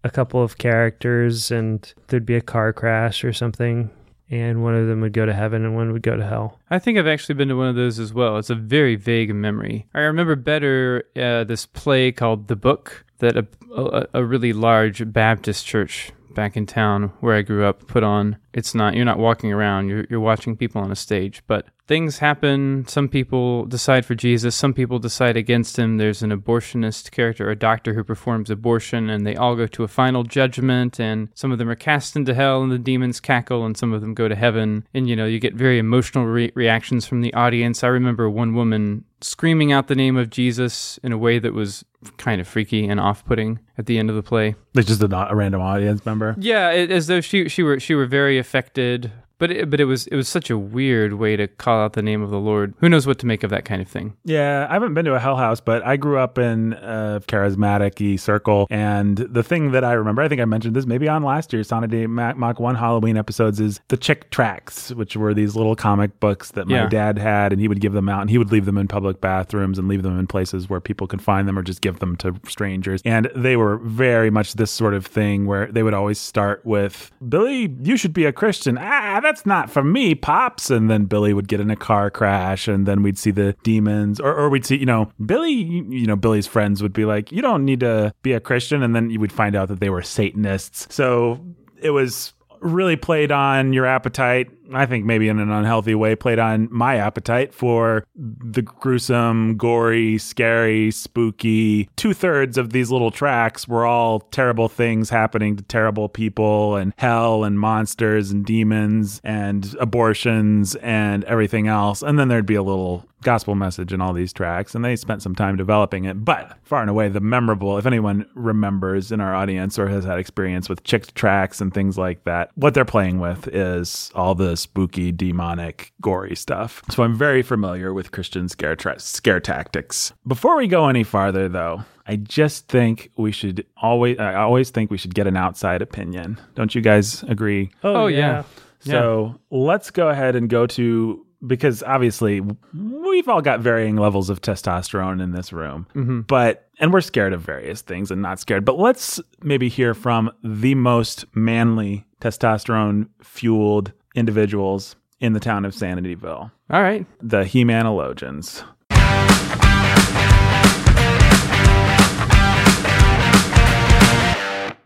a 0.03 0.09
couple 0.09 0.41
of 0.43 0.57
characters 0.57 1.51
and 1.51 1.91
there'd 2.07 2.25
be 2.25 2.35
a 2.35 2.41
car 2.41 2.71
crash 2.73 3.23
or 3.23 3.33
something. 3.33 3.89
And 4.29 4.61
one 4.61 4.75
of 4.75 4.87
them 4.87 4.99
would 5.01 5.13
go 5.13 5.25
to 5.25 5.33
heaven 5.33 5.63
and 5.63 5.73
one 5.75 5.93
would 5.93 6.01
go 6.03 6.17
to 6.17 6.25
hell. 6.25 6.59
I 6.69 6.79
think 6.79 6.97
I've 6.97 7.07
actually 7.07 7.35
been 7.35 7.47
to 7.47 7.55
one 7.55 7.69
of 7.69 7.75
those 7.75 7.97
as 7.97 8.13
well. 8.13 8.37
It's 8.37 8.49
a 8.49 8.55
very 8.55 8.95
vague 8.97 9.33
memory. 9.33 9.87
I 9.93 10.01
remember 10.01 10.35
better 10.35 11.05
uh, 11.15 11.45
this 11.45 11.65
play 11.65 12.11
called 12.11 12.47
The 12.49 12.57
Book 12.57 13.05
that 13.19 13.37
a, 13.37 13.47
a, 13.75 14.07
a 14.15 14.23
really 14.25 14.51
large 14.51 15.11
Baptist 15.13 15.65
church 15.65 16.11
back 16.37 16.55
in 16.55 16.67
town 16.67 17.11
where 17.19 17.35
I 17.35 17.41
grew 17.41 17.65
up 17.65 17.87
put 17.87 18.03
on. 18.03 18.37
It's 18.57 18.73
not 18.73 18.95
you're 18.95 19.05
not 19.05 19.19
walking 19.19 19.53
around, 19.53 19.87
you're 19.87 20.05
you're 20.09 20.19
watching 20.19 20.57
people 20.57 20.81
on 20.81 20.91
a 20.91 20.95
stage, 20.95 21.43
but 21.45 21.67
things 21.85 22.17
happen. 22.17 22.85
Some 22.87 23.07
people 23.07 23.65
decide 23.65 24.03
for 24.03 24.15
Jesus, 24.15 24.55
some 24.55 24.73
people 24.73 24.97
decide 24.97 25.37
against 25.37 25.77
him. 25.77 25.97
There's 25.97 26.23
an 26.23 26.31
abortionist 26.31 27.11
character, 27.11 27.51
a 27.51 27.55
doctor 27.55 27.93
who 27.93 28.03
performs 28.03 28.49
abortion, 28.49 29.11
and 29.11 29.27
they 29.27 29.35
all 29.35 29.55
go 29.55 29.67
to 29.67 29.83
a 29.83 29.87
final 29.87 30.23
judgment, 30.23 30.99
and 30.99 31.29
some 31.35 31.51
of 31.51 31.59
them 31.59 31.69
are 31.69 31.75
cast 31.75 32.15
into 32.15 32.33
hell, 32.33 32.63
and 32.63 32.71
the 32.71 32.79
demons 32.79 33.19
cackle, 33.19 33.63
and 33.63 33.77
some 33.77 33.93
of 33.93 34.01
them 34.01 34.15
go 34.15 34.27
to 34.27 34.35
heaven. 34.35 34.87
And 34.91 35.07
you 35.07 35.15
know, 35.15 35.27
you 35.27 35.39
get 35.39 35.53
very 35.53 35.77
emotional 35.77 36.25
re- 36.25 36.51
reactions 36.55 37.05
from 37.05 37.21
the 37.21 37.33
audience. 37.35 37.83
I 37.83 37.89
remember 37.89 38.27
one 38.27 38.55
woman 38.55 39.05
screaming 39.21 39.71
out 39.71 39.87
the 39.87 39.95
name 39.95 40.17
of 40.17 40.29
Jesus 40.29 40.99
in 41.03 41.11
a 41.11 41.17
way 41.17 41.39
that 41.39 41.53
was 41.53 41.83
kind 42.17 42.39
of 42.39 42.47
freaky 42.47 42.87
and 42.87 42.99
off-putting 42.99 43.59
at 43.79 43.87
the 43.87 43.97
end 43.97 44.11
of 44.11 44.15
the 44.15 44.21
play. 44.21 44.55
Like 44.75 44.85
just 44.85 45.01
a, 45.01 45.29
a 45.29 45.35
random 45.35 45.61
audience 45.61 46.05
member? 46.05 46.35
Yeah, 46.37 46.69
it, 46.69 46.91
as 46.91 47.07
though 47.07 47.21
she 47.21 47.49
she 47.49 47.63
were 47.63 47.79
she 47.79 47.95
were 47.95 48.05
very 48.05 48.37
affected. 48.47 49.11
But 49.39 49.51
it, 49.51 49.69
but 49.69 49.79
it 49.79 49.85
was 49.85 50.07
it 50.07 50.15
was 50.15 50.27
such 50.27 50.49
a 50.49 50.57
weird 50.57 51.13
way 51.13 51.35
to 51.35 51.47
call 51.47 51.79
out 51.79 51.93
the 51.93 52.01
name 52.01 52.21
of 52.23 52.29
the 52.31 52.39
Lord. 52.39 52.73
Who 52.79 52.89
knows 52.89 53.05
what 53.05 53.19
to 53.19 53.25
make 53.27 53.43
of 53.43 53.49
that 53.51 53.65
kind 53.65 53.81
of 53.81 53.87
thing? 53.87 54.15
Yeah, 54.23 54.65
I 54.69 54.73
haven't 54.73 54.93
been 54.95 55.05
to 55.05 55.13
a 55.13 55.19
hell 55.19 55.35
house, 55.37 55.59
but 55.59 55.85
I 55.85 55.95
grew 55.95 56.17
up 56.17 56.37
in 56.39 56.73
a 56.73 57.21
charismatic 57.27 58.19
circle. 58.19 58.67
And 58.69 59.17
the 59.17 59.43
thing 59.43 59.71
that 59.71 59.83
I 59.83 59.93
remember, 59.93 60.21
I 60.21 60.27
think 60.27 60.41
I 60.41 60.45
mentioned 60.45 60.75
this 60.75 60.85
maybe 60.85 61.07
on 61.07 61.23
last 61.23 61.53
year's 61.53 61.67
Sonic 61.67 61.91
Day 61.91 62.07
Mach, 62.07 62.59
1 62.59 62.75
Halloween 62.75 63.17
episodes, 63.17 63.59
is 63.59 63.79
the 63.89 63.97
Chick 63.97 64.29
Tracts, 64.31 64.91
which 64.93 65.15
were 65.15 65.33
these 65.33 65.55
little 65.55 65.75
comic 65.75 66.19
books 66.19 66.51
that 66.51 66.67
my 66.67 66.75
Yeah. 66.83 66.89
dad 66.89 67.17
had. 67.17 67.51
And 67.51 67.61
he 67.61 67.67
would 67.67 67.79
give 67.81 67.93
them 67.93 68.09
out 68.09 68.21
and 68.21 68.29
he 68.29 68.37
would 68.37 68.51
leave 68.51 68.65
them 68.65 68.77
in 68.77 68.87
public 68.87 69.21
bathrooms 69.21 69.77
and 69.79 69.87
leave 69.87 70.03
them 70.03 70.17
in 70.17 70.27
places 70.27 70.69
where 70.69 70.79
people 70.79 71.07
could 71.07 71.21
find 71.21 71.47
them 71.47 71.57
or 71.57 71.61
just 71.63 71.81
give 71.81 71.99
them 71.99 72.15
to 72.17 72.33
strangers. 72.47 73.01
And 73.05 73.29
they 73.35 73.55
were 73.55 73.77
very 73.77 74.29
much 74.29 74.53
this 74.53 74.71
sort 74.71 74.93
of 74.93 75.05
thing 75.05 75.45
where 75.45 75.67
they 75.71 75.83
would 75.83 75.93
always 75.93 76.19
start 76.19 76.61
with, 76.65 77.11
Billy, 77.27 77.73
you 77.83 77.97
should 77.97 78.13
be 78.13 78.25
a 78.25 78.31
Christian. 78.31 78.77
Ah, 78.79 79.19
that's 79.27 79.45
not 79.45 79.69
for 79.69 79.83
me, 79.83 80.15
pops. 80.15 80.69
And 80.69 80.89
then 80.89 81.05
Billy 81.05 81.33
would 81.33 81.47
get 81.47 81.59
in 81.59 81.69
a 81.69 81.75
car 81.75 82.09
crash, 82.09 82.67
and 82.67 82.85
then 82.85 83.03
we'd 83.03 83.17
see 83.17 83.31
the 83.31 83.55
demons, 83.63 84.19
or, 84.19 84.33
or 84.33 84.49
we'd 84.49 84.65
see, 84.65 84.77
you 84.77 84.85
know, 84.85 85.11
Billy, 85.25 85.51
you 85.51 86.07
know, 86.07 86.15
Billy's 86.15 86.47
friends 86.47 86.81
would 86.81 86.93
be 86.93 87.05
like, 87.05 87.31
you 87.31 87.41
don't 87.41 87.65
need 87.65 87.81
to 87.81 88.13
be 88.21 88.33
a 88.33 88.39
Christian. 88.39 88.81
And 88.81 88.95
then 88.95 89.09
you 89.09 89.19
would 89.19 89.31
find 89.31 89.55
out 89.55 89.67
that 89.67 89.79
they 89.79 89.89
were 89.89 90.01
Satanists. 90.01 90.93
So 90.93 91.39
it 91.81 91.91
was 91.91 92.33
really 92.59 92.95
played 92.95 93.31
on 93.31 93.73
your 93.73 93.85
appetite. 93.85 94.49
I 94.73 94.85
think 94.85 95.05
maybe 95.05 95.29
in 95.29 95.39
an 95.39 95.51
unhealthy 95.51 95.95
way, 95.95 96.15
played 96.15 96.39
on 96.39 96.67
my 96.71 96.97
appetite 96.97 97.53
for 97.53 98.05
the 98.15 98.61
gruesome, 98.61 99.57
gory, 99.57 100.17
scary, 100.17 100.91
spooky. 100.91 101.89
Two 101.95 102.13
thirds 102.13 102.57
of 102.57 102.71
these 102.71 102.91
little 102.91 103.11
tracts 103.11 103.67
were 103.67 103.85
all 103.85 104.19
terrible 104.19 104.69
things 104.69 105.09
happening 105.09 105.55
to 105.55 105.63
terrible 105.63 106.09
people 106.09 106.75
and 106.75 106.93
hell 106.97 107.43
and 107.43 107.59
monsters 107.59 108.31
and 108.31 108.45
demons 108.45 109.21
and 109.23 109.75
abortions 109.79 110.75
and 110.75 111.23
everything 111.25 111.67
else. 111.67 112.01
And 112.01 112.19
then 112.19 112.27
there'd 112.27 112.45
be 112.45 112.55
a 112.55 112.63
little 112.63 113.05
gospel 113.23 113.55
message 113.55 113.93
in 113.93 114.01
all 114.01 114.13
these 114.13 114.31
tracks, 114.31 114.75
and 114.75 114.85
they 114.85 114.95
spent 114.95 115.21
some 115.21 115.35
time 115.35 115.55
developing 115.55 116.05
it. 116.05 116.23
But 116.23 116.57
far 116.63 116.81
and 116.81 116.89
away, 116.89 117.09
the 117.09 117.19
memorable, 117.19 117.77
if 117.77 117.85
anyone 117.85 118.27
remembers 118.35 119.11
in 119.11 119.19
our 119.21 119.33
audience 119.33 119.79
or 119.79 119.87
has 119.87 120.05
had 120.05 120.19
experience 120.19 120.69
with 120.69 120.83
chick 120.83 121.13
tracts 121.13 121.59
and 121.59 121.73
things 121.73 121.97
like 121.97 122.23
that, 122.25 122.51
what 122.55 122.73
they're 122.73 122.85
playing 122.85 123.19
with 123.19 123.47
is 123.47 124.11
all 124.13 124.35
the 124.35 124.55
spooky, 124.57 125.11
demonic, 125.11 125.93
gory 126.01 126.35
stuff. 126.35 126.81
So 126.89 127.03
I'm 127.03 127.15
very 127.15 127.41
familiar 127.41 127.93
with 127.93 128.11
Christian 128.11 128.49
scare 128.49 128.75
tra- 128.75 128.99
scare 128.99 129.39
tactics. 129.39 130.13
Before 130.25 130.57
we 130.57 130.67
go 130.67 130.87
any 130.87 131.03
farther, 131.03 131.47
though. 131.47 131.83
I 132.09 132.15
just 132.15 132.69
think 132.69 133.11
we 133.17 133.33
should 133.33 133.65
always. 133.81 134.17
I 134.17 134.35
always 134.35 134.69
think 134.69 134.89
we 134.89 134.97
should 134.97 135.13
get 135.13 135.27
an 135.27 135.35
outside 135.35 135.81
opinion. 135.81 136.39
Don't 136.55 136.73
you 136.73 136.79
guys 136.79 137.23
agree? 137.23 137.69
Oh, 137.83 138.03
oh 138.03 138.07
yeah. 138.07 138.43
So 138.79 139.39
let's 139.51 139.91
go 139.91 140.07
ahead 140.07 140.35
and 140.35 140.49
go 140.49 140.67
to 140.67 141.25
because 141.45 141.83
obviously 141.83 142.41
we've 142.73 143.27
all 143.27 143.41
got 143.41 143.59
varying 143.59 143.95
levels 143.95 144.29
of 144.29 144.41
testosterone 144.41 145.21
in 145.21 145.33
this 145.33 145.53
room, 145.53 145.85
mm-hmm. 145.93 146.21
but 146.21 146.69
and 146.79 146.93
we're 146.93 147.01
scared 147.01 147.33
of 147.33 147.41
various 147.41 147.81
things 147.81 148.11
and 148.11 148.21
not 148.21 148.39
scared. 148.39 148.65
But 148.65 148.79
let's 148.79 149.19
maybe 149.41 149.69
hear 149.69 149.93
from 149.93 150.31
the 150.43 150.75
most 150.75 151.25
manly 151.35 152.05
testosterone 152.21 153.09
fueled 153.21 153.91
individuals 154.17 154.95
in 155.19 155.33
the 155.33 155.39
town 155.39 155.63
of 155.65 155.73
Sanityville, 155.73 156.51
All 156.69 156.81
right. 156.81 157.05
the 157.21 157.45
He-Manologians. 157.45 158.63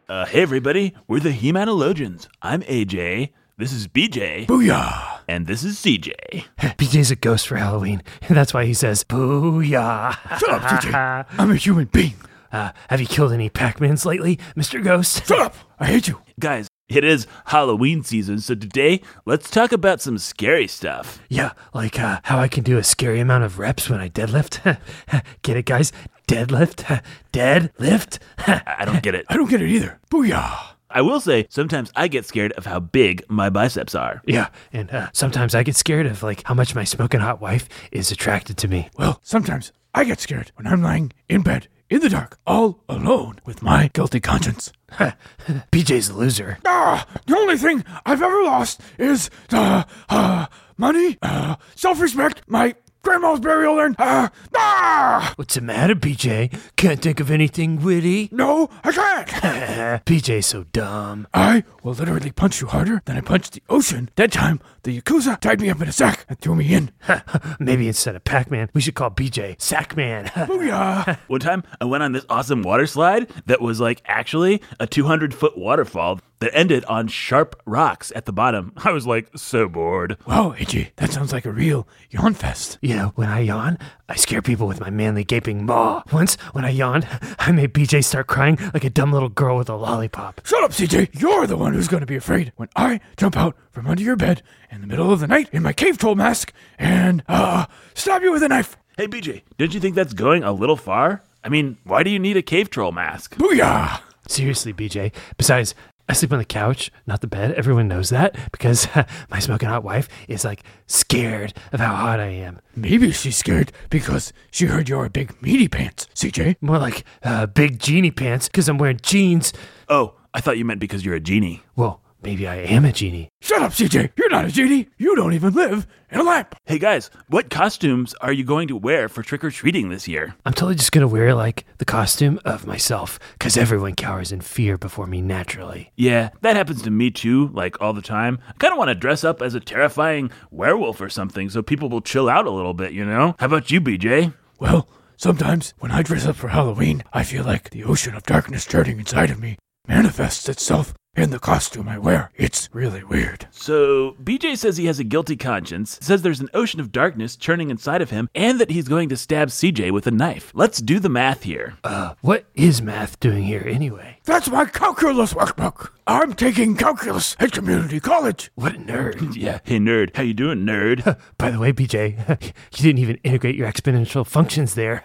Uh, 0.09 0.25
hey 0.25 0.41
everybody, 0.41 0.93
we're 1.07 1.21
the 1.21 1.31
He-Manologians. 1.31 2.27
I'm 2.41 2.61
AJ. 2.63 3.29
This 3.57 3.71
is 3.71 3.87
BJ. 3.87 4.45
Booyah! 4.45 5.19
And 5.25 5.47
this 5.47 5.63
is 5.63 5.77
CJ. 5.77 6.11
BJ's 6.59 7.11
a 7.11 7.15
ghost 7.15 7.47
for 7.47 7.55
Halloween. 7.55 8.03
That's 8.29 8.53
why 8.53 8.65
he 8.65 8.73
says, 8.73 9.05
Booyah! 9.05 10.11
Shut 10.37 10.49
up, 10.49 10.61
CJ. 10.63 11.25
I'm 11.37 11.51
a 11.51 11.55
human 11.55 11.85
being. 11.85 12.15
Uh, 12.51 12.71
have 12.89 12.99
you 12.99 13.07
killed 13.07 13.31
any 13.31 13.49
Pac-Mans 13.49 14.05
lately, 14.05 14.37
Mr. 14.57 14.83
Ghost? 14.83 15.25
Shut 15.25 15.39
up! 15.39 15.55
I 15.79 15.85
hate 15.85 16.09
you. 16.09 16.19
Guys, 16.37 16.67
it 16.95 17.03
is 17.03 17.27
Halloween 17.45 18.03
season, 18.03 18.39
so 18.39 18.55
today 18.55 19.01
let's 19.25 19.49
talk 19.49 19.71
about 19.71 20.01
some 20.01 20.17
scary 20.17 20.67
stuff. 20.67 21.21
Yeah, 21.29 21.53
like 21.73 21.99
uh, 21.99 22.19
how 22.23 22.39
I 22.39 22.47
can 22.47 22.63
do 22.63 22.77
a 22.77 22.83
scary 22.83 23.19
amount 23.19 23.43
of 23.43 23.59
reps 23.59 23.89
when 23.89 23.99
I 23.99 24.09
deadlift. 24.09 24.77
get 25.41 25.57
it, 25.57 25.65
guys? 25.65 25.91
Deadlift? 26.27 27.01
Deadlift? 27.33 28.19
I 28.47 28.85
don't 28.85 29.03
get 29.03 29.15
it. 29.15 29.25
I 29.29 29.35
don't 29.35 29.49
get 29.49 29.61
it 29.61 29.69
either. 29.69 29.99
Booyah! 30.09 30.71
I 30.89 31.01
will 31.01 31.21
say, 31.21 31.47
sometimes 31.49 31.91
I 31.95 32.09
get 32.09 32.25
scared 32.25 32.51
of 32.53 32.65
how 32.65 32.81
big 32.81 33.23
my 33.29 33.49
biceps 33.49 33.95
are. 33.95 34.21
Yeah, 34.25 34.49
and 34.73 34.91
uh, 34.91 35.09
sometimes 35.13 35.55
I 35.55 35.63
get 35.63 35.77
scared 35.77 36.05
of 36.05 36.21
like 36.21 36.43
how 36.45 36.53
much 36.53 36.75
my 36.75 36.83
smoking 36.83 37.21
hot 37.21 37.39
wife 37.39 37.69
is 37.91 38.11
attracted 38.11 38.57
to 38.57 38.67
me. 38.67 38.89
Well, 38.97 39.19
sometimes 39.23 39.71
I 39.93 40.03
get 40.03 40.19
scared 40.19 40.51
when 40.55 40.67
I'm 40.67 40.81
lying 40.81 41.13
in 41.29 41.41
bed 41.41 41.67
in 41.89 42.01
the 42.01 42.09
dark, 42.09 42.37
all 42.45 42.83
alone 42.89 43.39
with 43.45 43.61
my 43.61 43.89
guilty 43.93 44.19
conscience. 44.19 44.71
BJ's 45.71 46.09
a 46.09 46.13
loser. 46.13 46.57
Ah, 46.65 47.05
the 47.25 47.35
only 47.37 47.57
thing 47.57 47.83
I've 48.05 48.21
ever 48.21 48.43
lost 48.43 48.81
is 48.97 49.29
uh, 49.51 49.83
uh, 50.09 50.45
money, 50.77 51.17
uh, 51.21 51.55
self-respect, 51.75 52.41
my 52.47 52.75
grandma's 53.03 53.39
burial 53.39 53.77
urn. 53.79 53.95
Uh, 53.97 54.29
ah, 54.55 55.33
What's 55.35 55.55
the 55.55 55.61
matter, 55.61 55.95
BJ? 55.95 56.53
Can't 56.75 57.01
think 57.01 57.19
of 57.19 57.31
anything 57.31 57.81
witty? 57.81 58.29
no, 58.31 58.69
I 58.83 58.91
can't. 58.91 59.27
BJ's 60.05 60.45
so 60.45 60.65
dumb. 60.71 61.27
I 61.33 61.63
will 61.83 61.93
literally 61.93 62.31
punch 62.31 62.61
you 62.61 62.67
harder 62.67 63.01
than 63.05 63.17
I 63.17 63.21
punched 63.21 63.53
the 63.53 63.63
ocean. 63.69 64.09
That 64.15 64.31
time, 64.31 64.59
the 64.83 64.99
Yakuza 64.99 65.39
tied 65.39 65.61
me 65.61 65.69
up 65.69 65.81
in 65.81 65.87
a 65.87 65.91
sack 65.91 66.25
and 66.27 66.39
threw 66.39 66.55
me 66.55 66.73
in. 66.73 66.91
Maybe 67.59 67.87
instead 67.87 68.15
of 68.15 68.23
Pac-Man, 68.23 68.69
we 68.73 68.81
should 68.81 68.95
call 68.95 69.11
BJ 69.11 69.57
Sackman. 69.57 70.27
Booyah! 70.31 71.19
One 71.27 71.39
time, 71.39 71.63
I 71.79 71.85
went 71.85 72.03
on 72.03 72.13
this 72.13 72.25
awesome 72.29 72.63
water 72.63 72.87
slide 72.87 73.29
that 73.45 73.61
was 73.61 73.79
like 73.79 74.01
actually 74.05 74.61
a 74.79 74.87
200 74.87 75.33
foot 75.33 75.57
waterfall 75.57 76.19
that 76.39 76.55
ended 76.55 76.83
on 76.85 77.07
sharp 77.07 77.61
rocks 77.65 78.11
at 78.15 78.25
the 78.25 78.33
bottom. 78.33 78.73
I 78.83 78.91
was 78.91 79.05
like 79.07 79.29
so 79.35 79.69
bored. 79.69 80.17
Wow, 80.25 80.55
AJ, 80.57 80.91
that 80.97 81.11
sounds 81.11 81.31
like 81.31 81.45
a 81.45 81.51
real 81.51 81.87
yawn 82.09 82.33
fest. 82.33 82.79
you 82.81 82.95
know, 82.95 83.13
when 83.15 83.29
I 83.29 83.41
yawn, 83.41 83.77
I 84.09 84.15
scare 84.15 84.41
people 84.41 84.67
with 84.67 84.81
my 84.81 84.89
manly 84.89 85.23
gaping 85.23 85.65
maw. 85.65 86.01
Once, 86.11 86.35
when 86.53 86.65
I 86.65 86.69
yawned, 86.69 87.07
I 87.39 87.51
made 87.51 87.73
BJ 87.73 88.03
start 88.03 88.27
crying 88.27 88.57
like 88.73 88.83
a 88.83 88.89
dumb 88.89 89.13
little 89.13 89.29
girl 89.29 89.57
with 89.57 89.69
a 89.69 89.75
lollipop. 89.75 90.41
Shut 90.43 90.63
up, 90.63 90.71
CJ. 90.71 91.21
You're 91.21 91.47
the 91.47 91.55
one 91.55 91.73
who's 91.73 91.87
going 91.87 92.01
to 92.01 92.07
be 92.07 92.15
afraid 92.15 92.51
when 92.55 92.69
I 92.75 92.99
jump 93.15 93.37
out 93.37 93.55
from 93.71 93.87
under 93.87 94.03
your 94.03 94.15
bed 94.17 94.41
in 94.71 94.81
the 94.81 94.87
middle 94.87 95.11
of 95.11 95.19
the 95.19 95.27
night 95.27 95.49
in 95.51 95.61
my 95.63 95.73
cave 95.73 95.97
troll 95.97 96.15
mask 96.15 96.53
and, 96.79 97.23
uh, 97.27 97.65
stab 97.93 98.23
you 98.23 98.31
with 98.31 98.43
a 98.43 98.47
knife. 98.47 98.77
Hey 98.97 99.07
BJ, 99.07 99.41
don't 99.57 99.73
you 99.73 99.79
think 99.79 99.95
that's 99.95 100.13
going 100.13 100.43
a 100.43 100.51
little 100.51 100.75
far? 100.77 101.23
I 101.43 101.49
mean, 101.49 101.77
why 101.83 102.03
do 102.03 102.09
you 102.09 102.19
need 102.19 102.37
a 102.37 102.41
cave 102.41 102.69
troll 102.69 102.91
mask? 102.91 103.35
Booyah! 103.35 104.01
Seriously, 104.27 104.73
BJ. 104.73 105.11
Besides, 105.37 105.73
I 106.07 106.13
sleep 106.13 106.31
on 106.33 106.39
the 106.39 106.45
couch, 106.45 106.91
not 107.07 107.21
the 107.21 107.27
bed. 107.27 107.53
Everyone 107.53 107.87
knows 107.87 108.09
that 108.09 108.35
because 108.51 108.87
my 109.29 109.39
smoking 109.39 109.69
hot 109.69 109.83
wife 109.83 110.07
is 110.27 110.43
like 110.43 110.61
scared 110.85 111.53
of 111.71 111.79
how 111.79 111.95
hot 111.95 112.19
I 112.19 112.27
am. 112.27 112.59
Maybe 112.75 113.11
she's 113.11 113.37
scared 113.37 113.71
because 113.89 114.33
she 114.51 114.65
heard 114.65 114.89
you're 114.89 115.05
a 115.05 115.09
big 115.09 115.41
meaty 115.41 115.67
pants, 115.67 116.07
CJ. 116.13 116.57
More 116.61 116.77
like 116.77 117.03
uh, 117.23 117.45
big 117.45 117.79
genie 117.79 118.11
pants 118.11 118.47
because 118.47 118.67
I'm 118.67 118.77
wearing 118.77 118.99
jeans. 119.01 119.53
Oh, 119.89 120.15
I 120.33 120.41
thought 120.41 120.57
you 120.57 120.65
meant 120.65 120.79
because 120.79 121.03
you're 121.05 121.15
a 121.15 121.19
genie. 121.19 121.63
Well, 121.75 122.00
maybe 122.21 122.47
I 122.47 122.55
am 122.55 122.85
a 122.85 122.91
genie. 122.91 123.29
Shut 123.41 123.61
up, 123.61 123.71
CJ. 123.71 124.11
You're 124.15 124.29
not 124.29 124.45
a 124.45 124.49
genie. 124.49 124.87
You 124.97 125.15
don't 125.15 125.33
even 125.33 125.53
live 125.53 125.87
in 126.09 126.19
a 126.19 126.23
lamp. 126.23 126.55
Hey 126.65 126.79
guys, 126.79 127.09
what 127.27 127.49
costumes 127.49 128.13
are 128.21 128.33
you 128.33 128.43
going 128.43 128.67
to 128.67 128.77
wear 128.77 129.09
for 129.09 129.23
trick 129.23 129.43
or 129.43 129.51
treating 129.51 129.89
this 129.89 130.07
year? 130.07 130.35
I'm 130.45 130.53
totally 130.53 130.75
just 130.75 130.91
gonna 130.91 131.07
wear 131.07 131.33
like 131.33 131.65
the 131.77 131.85
costume 131.85 132.39
of 132.45 132.67
myself 132.67 133.19
because 133.33 133.57
everyone 133.57 133.95
cowers 133.95 134.31
in 134.31 134.41
fear 134.41 134.77
before 134.77 135.07
me 135.07 135.21
naturally. 135.21 135.91
Yeah, 135.95 136.29
that 136.41 136.55
happens 136.55 136.81
to 136.83 136.91
me 136.91 137.11
too, 137.11 137.49
like 137.53 137.81
all 137.81 137.93
the 137.93 138.01
time. 138.01 138.39
I 138.47 138.53
kind 138.53 138.71
of 138.73 138.77
want 138.77 138.89
to 138.89 138.95
dress 138.95 139.23
up 139.23 139.41
as 139.41 139.55
a 139.55 139.59
terrifying 139.59 140.31
werewolf 140.51 141.01
or 141.01 141.09
something 141.09 141.49
so 141.49 141.61
people 141.61 141.89
will 141.89 142.01
chill 142.01 142.29
out 142.29 142.45
a 142.45 142.51
little 142.51 142.73
bit, 142.73 142.91
you 142.93 143.05
know? 143.05 143.35
How 143.39 143.47
about 143.47 143.71
you, 143.71 143.81
BJ? 143.81 144.33
Well, 144.59 144.87
sometimes 145.17 145.73
when 145.79 145.91
I 145.91 146.03
dress 146.03 146.25
up 146.25 146.35
for 146.35 146.49
Halloween, 146.49 147.03
I 147.13 147.23
feel 147.23 147.43
like 147.43 147.69
the 147.71 147.83
ocean 147.83 148.15
of 148.15 148.23
darkness 148.23 148.65
churning 148.65 148.99
inside 148.99 149.29
of 149.31 149.39
me 149.39 149.57
manifests 149.87 150.47
itself 150.47 150.93
in 151.15 151.29
the 151.29 151.39
costume 151.39 151.89
I 151.89 151.97
wear. 151.97 152.31
It's 152.35 152.69
really 152.71 153.03
weird. 153.03 153.47
So, 153.51 154.15
BJ 154.23 154.57
says 154.57 154.77
he 154.77 154.85
has 154.85 154.99
a 154.99 155.03
guilty 155.03 155.35
conscience, 155.35 155.97
says 156.01 156.21
there's 156.21 156.39
an 156.39 156.49
ocean 156.53 156.79
of 156.79 156.91
darkness 156.91 157.35
churning 157.35 157.69
inside 157.69 158.01
of 158.01 158.11
him, 158.11 158.29
and 158.33 158.59
that 158.59 158.71
he's 158.71 158.87
going 158.87 159.09
to 159.09 159.17
stab 159.17 159.49
CJ 159.49 159.91
with 159.91 160.07
a 160.07 160.11
knife. 160.11 160.51
Let's 160.55 160.79
do 160.81 160.99
the 160.99 161.09
math 161.09 161.43
here. 161.43 161.75
Uh, 161.83 162.13
what 162.21 162.45
is 162.55 162.81
math 162.81 163.19
doing 163.19 163.43
here 163.43 163.63
anyway? 163.67 164.17
That's 164.23 164.49
my 164.49 164.65
calculus 164.65 165.33
workbook. 165.33 165.89
I'm 166.07 166.33
taking 166.33 166.75
calculus 166.75 167.35
at 167.39 167.51
community 167.51 167.99
college. 167.99 168.51
What 168.55 168.75
a 168.75 168.77
nerd. 168.77 169.35
Yeah, 169.41 169.59
hey 169.63 169.79
nerd, 169.79 170.15
how 170.15 170.23
you 170.23 170.33
doing, 170.33 170.65
nerd? 170.65 171.17
By 171.37 171.51
the 171.51 171.59
way, 171.59 171.71
BJ, 171.73 172.17
you 172.41 172.83
didn't 172.83 172.99
even 172.99 173.17
integrate 173.23 173.55
your 173.55 173.71
exponential 173.71 174.25
functions 174.25 174.75
there. 174.75 175.03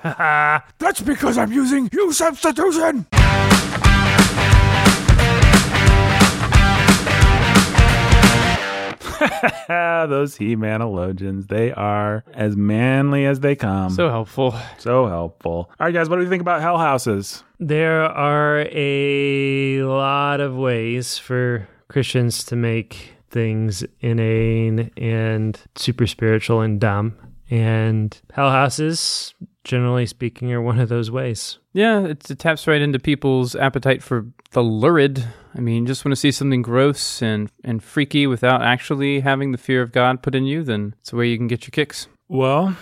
That's 0.79 1.01
because 1.01 1.39
I'm 1.39 1.53
using 1.53 1.89
U 1.93 2.13
substitution. 2.13 3.07
Those 9.69 10.37
He-Manologians, 10.37 11.49
they 11.49 11.73
are 11.73 12.25
as 12.35 12.57
manly 12.57 13.27
as 13.27 13.41
they 13.41 13.57
come. 13.57 13.91
So 13.91 14.09
helpful. 14.09 14.55
so 14.79 15.07
helpful. 15.07 15.71
All 15.79 15.87
right, 15.87 15.95
guys, 15.95 16.09
what 16.09 16.17
do 16.17 16.23
we 16.23 16.29
think 16.29 16.41
about 16.41 16.61
hell 16.61 16.79
houses? 16.79 17.43
There 17.59 18.03
are 18.03 18.67
a 18.71 19.83
lot 19.83 20.41
of 20.41 20.57
ways 20.57 21.19
for 21.19 21.69
Christians 21.89 22.45
to 22.45 22.57
make 22.57 23.15
things 23.31 23.85
inane 24.01 24.91
and 24.97 25.61
super 25.75 26.07
spiritual 26.07 26.61
and 26.61 26.81
dumb. 26.81 27.17
And 27.49 28.19
hell 28.33 28.51
houses 28.51 29.35
generally 29.67 30.07
speaking, 30.07 30.53
are 30.53 30.63
one 30.63 30.79
of 30.79 30.89
those 30.89 31.11
ways. 31.11 31.59
Yeah, 31.73 32.05
it, 32.07 32.31
it 32.31 32.39
taps 32.39 32.67
right 32.67 32.81
into 32.81 32.99
people's 32.99 33.55
appetite 33.57 34.03
for 34.03 34.27
the 34.51 34.63
lurid. 34.63 35.25
I 35.55 35.61
mean, 35.61 35.87
just 35.87 36.05
want 36.05 36.13
to 36.13 36.17
see 36.17 36.31
something 36.31 36.63
gross 36.63 37.23
and, 37.23 37.51
and 37.65 37.83
freaky 37.83 38.27
without 38.27 38.63
actually 38.63 39.21
having 39.21 39.53
the 39.53 39.59
fear 39.59 39.83
of 39.83 39.93
God 39.93 40.23
put 40.23 40.35
in 40.35 40.45
you, 40.45 40.63
then 40.63 40.95
it's 41.01 41.13
a 41.13 41.17
way 41.17 41.29
you 41.29 41.37
can 41.37 41.47
get 41.47 41.65
your 41.65 41.71
kicks. 41.71 42.09
Well, 42.29 42.77